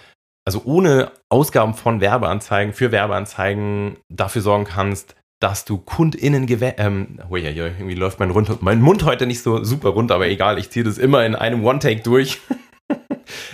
also 0.46 0.61
ohne 0.66 1.12
Ausgaben 1.31 1.73
von 1.73 2.03
Werbeanzeigen, 2.03 2.75
für 2.75 2.92
Werbeanzeigen 2.92 3.96
dafür 4.11 4.42
sorgen 4.42 4.66
kannst, 4.66 5.16
dass 5.40 5.64
du 5.64 5.79
KundInnen 5.79 6.46
gewähr, 6.46 6.79
ähm, 6.79 7.18
oh 7.31 7.37
ja, 7.37 7.50
ja, 7.50 7.64
irgendwie 7.64 7.94
läuft 7.94 8.20
mein, 8.20 8.31
rund, 8.31 8.62
mein 8.62 8.81
Mund 8.81 9.05
heute 9.05 9.26
nicht 9.26 9.42
so 9.42 9.64
super 9.64 9.88
rund, 9.88 10.12
aber 10.12 10.29
egal, 10.29 10.59
ich 10.59 10.70
ziehe 10.70 10.85
das 10.85 10.98
immer 10.98 11.24
in 11.24 11.35
einem 11.35 11.64
One-Take 11.64 12.03
durch. 12.03 12.40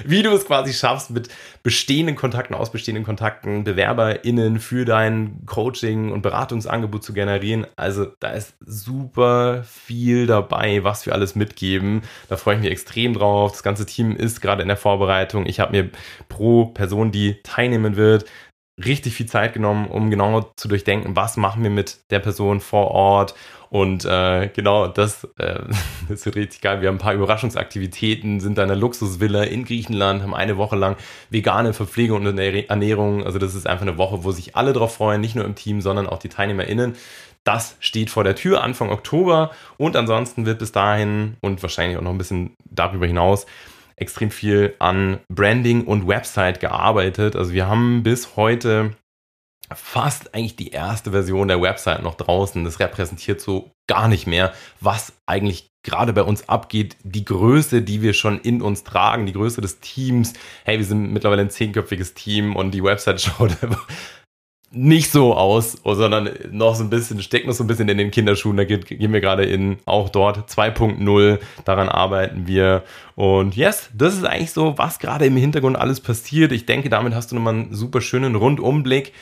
Wie 0.05 0.22
du 0.22 0.31
es 0.31 0.46
quasi 0.46 0.72
schaffst, 0.72 1.11
mit 1.11 1.29
bestehenden 1.62 2.16
Kontakten, 2.16 2.55
aus 2.55 2.72
bestehenden 2.72 3.05
Kontakten, 3.05 3.64
BewerberInnen 3.64 4.59
für 4.59 4.85
dein 4.85 5.44
Coaching 5.46 6.12
und 6.12 6.22
Beratungsangebot 6.22 7.05
zu 7.05 7.12
generieren. 7.12 7.66
Also 7.77 8.07
da 8.20 8.31
ist 8.31 8.55
super 8.64 9.64
viel 9.64 10.27
dabei, 10.27 10.83
was 10.83 11.05
wir 11.05 11.12
alles 11.12 11.35
mitgeben. 11.35 12.03
Da 12.29 12.37
freue 12.37 12.57
ich 12.57 12.62
mich 12.62 12.70
extrem 12.70 13.12
drauf. 13.12 13.53
Das 13.53 13.62
ganze 13.62 13.85
Team 13.85 14.16
ist 14.16 14.40
gerade 14.40 14.62
in 14.62 14.68
der 14.68 14.79
Vorbereitung. 14.79 15.44
Ich 15.44 15.61
habe 15.61 15.72
mir 15.72 15.90
pro 16.29 16.66
Person, 16.66 17.12
die 17.12 17.42
teilnehmen 17.42 17.96
wird, 17.96 18.25
richtig 18.85 19.15
viel 19.15 19.27
Zeit 19.27 19.55
genommen, 19.55 19.89
um 19.89 20.11
genau 20.11 20.53
zu 20.57 20.69
durchdenken, 20.69 21.17
was 21.17 21.37
machen 21.37 21.62
wir 21.62 21.71
mit 21.71 21.99
der 22.11 22.19
Person 22.19 22.61
vor 22.61 22.91
Ort. 22.91 23.35
Und 23.71 24.05
äh, 24.05 24.49
genau, 24.55 24.87
das, 24.87 25.25
äh, 25.39 25.61
das 26.09 26.27
wird 26.27 26.37
richtig 26.37 26.61
geil. 26.61 26.81
Wir 26.81 26.89
haben 26.89 26.97
ein 26.97 27.01
paar 27.01 27.15
Überraschungsaktivitäten, 27.15 28.41
sind 28.41 28.59
da 28.59 28.65
in 28.65 28.71
einer 28.71 28.79
Luxusvilla 28.79 29.45
in 29.45 29.65
Griechenland, 29.65 30.23
haben 30.23 30.35
eine 30.35 30.57
Woche 30.57 30.77
lang 30.77 30.97
vegane 31.31 31.73
Verpflegung 31.73 32.27
und 32.27 32.39
Ernährung. 32.39 33.25
Also 33.25 33.39
das 33.39 33.55
ist 33.55 33.67
einfach 33.67 33.87
eine 33.87 33.99
Woche, 33.99 34.25
wo 34.25 34.31
sich 34.31 34.57
alle 34.57 34.73
drauf 34.73 34.95
freuen, 34.95 35.21
nicht 35.21 35.35
nur 35.35 35.45
im 35.45 35.55
Team, 35.55 35.81
sondern 35.81 36.07
auch 36.07 36.19
die 36.19 36.29
TeilnehmerInnen. 36.29 36.97
Das 37.45 37.77
steht 37.81 38.11
vor 38.11 38.25
der 38.25 38.35
Tür 38.35 38.62
Anfang 38.62 38.91
Oktober 38.91 39.53
und 39.79 39.97
ansonsten 39.97 40.47
wird 40.47 40.59
bis 40.59 40.73
dahin 40.73 41.37
und 41.41 41.62
wahrscheinlich 41.62 41.97
auch 41.97 42.03
noch 42.03 42.11
ein 42.11 42.19
bisschen 42.19 42.57
darüber 42.65 43.07
hinaus 43.07 43.47
extrem 43.97 44.31
viel 44.31 44.75
an 44.79 45.21
Branding 45.33 45.85
und 45.85 46.07
Website 46.07 46.61
gearbeitet. 46.61 47.35
Also 47.37 47.53
wir 47.53 47.67
haben 47.67 48.03
bis 48.03 48.37
heute 48.37 48.95
fast 49.75 50.35
eigentlich 50.35 50.57
die 50.57 50.71
erste 50.71 51.11
Version 51.11 51.49
der 51.49 51.61
Website 51.61 52.03
noch 52.03 52.15
draußen. 52.15 52.65
Das 52.65 52.79
repräsentiert 52.79 53.41
so 53.41 53.73
gar 53.89 54.09
nicht 54.09 54.27
mehr, 54.27 54.53
was 54.81 55.13
eigentlich 55.27 55.69
gerade 55.83 56.13
bei 56.13 56.23
uns 56.23 56.49
abgeht, 56.49 56.97
die 57.05 57.25
Größe, 57.25 57.83
die 57.83 58.03
wir 58.03 58.13
schon 58.13 58.41
in 58.41 58.61
uns 58.61 58.85
tragen, 58.85 59.27
die 59.27 59.33
Größe 59.33 59.61
des 59.61 59.81
Teams. 59.81 60.35
Hey, 60.65 60.79
wir 60.79 60.85
sind 60.85 61.13
mittlerweile 61.13 61.43
ein 61.43 61.51
zehnköpfiges 61.51 62.15
Team 62.15 62.57
und 62.57 62.73
die 62.73 62.83
Website 62.83 63.21
schaut 63.23 63.57
nicht 64.77 65.11
so 65.11 65.35
aus, 65.35 65.79
sondern 65.85 66.31
noch 66.51 66.75
so 66.75 66.85
ein 66.85 66.91
bisschen, 66.91 67.21
steckt 67.23 67.47
noch 67.47 67.55
so 67.55 67.65
ein 67.65 67.67
bisschen 67.67 67.89
in 67.89 67.99
den 67.99 68.11
Kinderschuhen. 68.11 68.57
Da 68.57 68.65
gehen 68.65 69.12
wir 69.12 69.21
gerade 69.21 69.45
in 69.45 69.79
auch 69.87 70.09
dort 70.09 70.51
2.0. 70.51 71.39
Daran 71.65 71.89
arbeiten 71.89 72.47
wir. 72.47 72.85
Und 73.15 73.57
yes, 73.57 73.89
das 73.95 74.15
ist 74.15 74.25
eigentlich 74.25 74.53
so, 74.53 74.77
was 74.77 74.99
gerade 74.99 75.27
im 75.27 75.37
Hintergrund 75.37 75.77
alles 75.77 76.01
passiert. 76.01 76.53
Ich 76.53 76.67
denke, 76.67 76.91
damit 76.91 77.15
hast 77.15 77.31
du 77.31 77.35
nochmal 77.35 77.55
einen 77.55 77.75
super 77.75 78.01
schönen 78.01 78.35
Rundumblick 78.35 79.12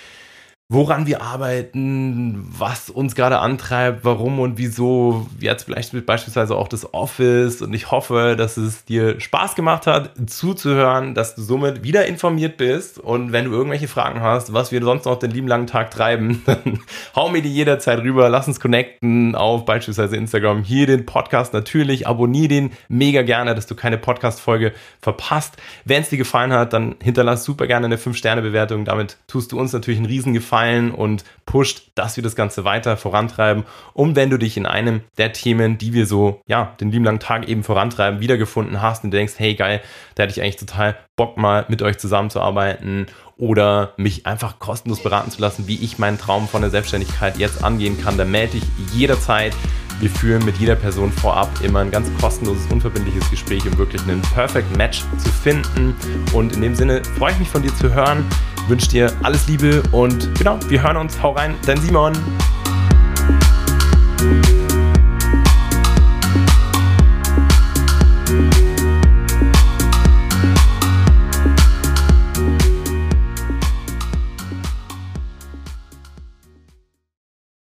woran 0.71 1.07
wir 1.07 1.21
arbeiten, 1.21 2.43
was 2.49 2.89
uns 2.89 3.15
gerade 3.15 3.39
antreibt, 3.39 4.03
warum 4.05 4.41
und 4.41 4.57
wieso. 4.57 5.27
Jetzt 5.39 5.65
vielleicht 5.65 6.07
beispielsweise 6.07 6.57
auch 6.57 6.69
das 6.69 6.95
Office. 6.95 7.61
Und 7.61 7.75
ich 7.75 7.91
hoffe, 7.91 8.35
dass 8.37 8.57
es 8.57 8.87
dir 8.87 9.21
Spaß 9.21 9.57
gemacht 9.57 9.87
hat, 9.87 10.13
zuzuhören, 10.27 11.15
dass 11.15 11.35
du 11.35 11.43
somit 11.43 11.83
wieder 11.83 12.07
informiert 12.07 12.57
bist. 12.57 12.99
Und 12.99 13.33
wenn 13.33 13.45
du 13.45 13.53
irgendwelche 13.53 13.89
Fragen 13.89 14.23
hast, 14.23 14.55
was 14.55 14.73
wir 14.73 14.83
sonst 14.83 15.05
noch 15.05 15.19
den 15.19 15.33
lieben 15.33 15.49
langen 15.49 15.67
Tag 15.67 15.91
treiben, 15.91 16.43
dann 16.47 16.81
hau 17.15 17.29
mir 17.29 17.43
die 17.43 17.53
jederzeit 17.53 17.99
rüber. 17.99 18.31
Lass 18.31 18.49
uns 18.49 18.59
connecten 18.59 19.35
auf 19.35 19.67
beispielsweise 19.67 20.17
Instagram. 20.17 20.63
Hier 20.63 20.87
den 20.87 21.05
Podcast 21.05 21.53
natürlich. 21.53 22.07
Abonnier 22.07 22.49
den 22.49 22.71
mega 22.89 23.21
gerne, 23.21 23.55
dass 23.55 23.67
du 23.67 23.75
keine 23.75 23.99
Podcast-Folge 23.99 24.73
verpasst. 25.03 25.59
Wenn 25.85 26.01
es 26.01 26.09
dir 26.09 26.19
gefallen 26.19 26.55
hat, 26.55 26.73
dann 26.73 26.97
hinterlass 27.03 27.45
super 27.45 27.67
gerne 27.67 27.85
eine 27.85 27.97
5-Sterne-Bewertung. 27.97 28.87
Damit 28.87 29.19
tust 29.27 29.53
du 29.53 29.61
uns 29.61 29.75
natürlich 29.75 29.99
einen 29.99 30.07
riesen 30.07 30.33
Gefallen 30.33 30.54
gefallen 30.55 30.93
und 30.93 31.25
pusht, 31.47 31.91
dass 31.95 32.17
wir 32.17 32.23
das 32.23 32.37
Ganze 32.37 32.65
weiter 32.65 32.97
vorantreiben. 32.97 33.65
Und 33.93 34.15
wenn 34.15 34.31
du 34.31 34.39
dich 34.39 34.57
in 34.57 34.67
einem 34.67 35.03
der 35.19 35.33
Themen, 35.33 35.79
die 35.79 35.93
wir 35.93 36.07
so, 36.07 36.41
ja, 36.47 36.75
den 36.81 36.91
lieben 36.91 37.05
langen 37.05 37.19
Tag 37.19 37.49
eben 37.49 37.65
vorantreiben, 37.65 38.21
wiedergefunden 38.21 38.81
hast 38.81 39.05
und 39.05 39.11
denkst, 39.11 39.35
hey 39.37 39.55
geil, 39.55 39.81
da 40.15 40.23
hätte 40.23 40.33
ich 40.33 40.43
eigentlich 40.43 40.57
total 40.57 40.97
Bock 41.17 41.37
mal 41.37 41.65
mit 41.69 41.83
euch 41.83 41.99
zusammenzuarbeiten 41.99 43.07
oder 43.37 43.95
mich 43.97 44.27
einfach 44.27 44.61
kostenlos 44.61 45.03
beraten 45.03 45.31
zu 45.31 45.41
lassen, 45.41 45.67
wie 45.67 45.83
ich 45.83 45.99
meinen 45.99 46.19
Traum 46.19 46.47
von 46.47 46.63
der 46.63 46.71
Selbstständigkeit 46.71 47.37
jetzt 47.37 47.65
angehen 47.65 48.01
kann, 48.01 48.17
dann 48.17 48.31
melde 48.31 48.59
ich 48.59 48.95
jederzeit. 48.95 49.55
Wir 50.01 50.11
führen 50.11 50.45
mit 50.45 50.57
jeder 50.59 50.75
Person 50.75 51.13
vorab 51.13 51.49
immer 51.63 51.81
ein 51.81 51.91
ganz 51.91 52.09
kostenloses, 52.21 52.67
unverbindliches 52.71 53.31
Gespräch, 53.31 53.65
um 53.67 53.77
wirklich 53.79 54.03
einen 54.03 54.23
Perfect 54.23 54.77
Match 54.77 55.05
zu 55.19 55.31
finden. 55.31 55.95
Und 56.33 56.53
in 56.53 56.63
dem 56.63 56.75
Sinne 56.75 57.03
freue 57.17 57.33
ich 57.33 57.39
mich 57.39 57.49
von 57.49 57.63
dir 57.63 57.75
zu 57.77 57.93
hören, 57.95 58.25
wünsche 58.69 58.89
dir 58.89 59.13
alles 59.23 59.47
Liebe 59.47 59.83
und 59.93 60.35
genau, 60.37 60.59
wir 60.69 60.83
hören 60.83 60.97
uns. 60.97 61.23
Hau 61.23 61.33
rein, 61.33 61.55
dein 61.67 61.81
Simon. 61.81 62.13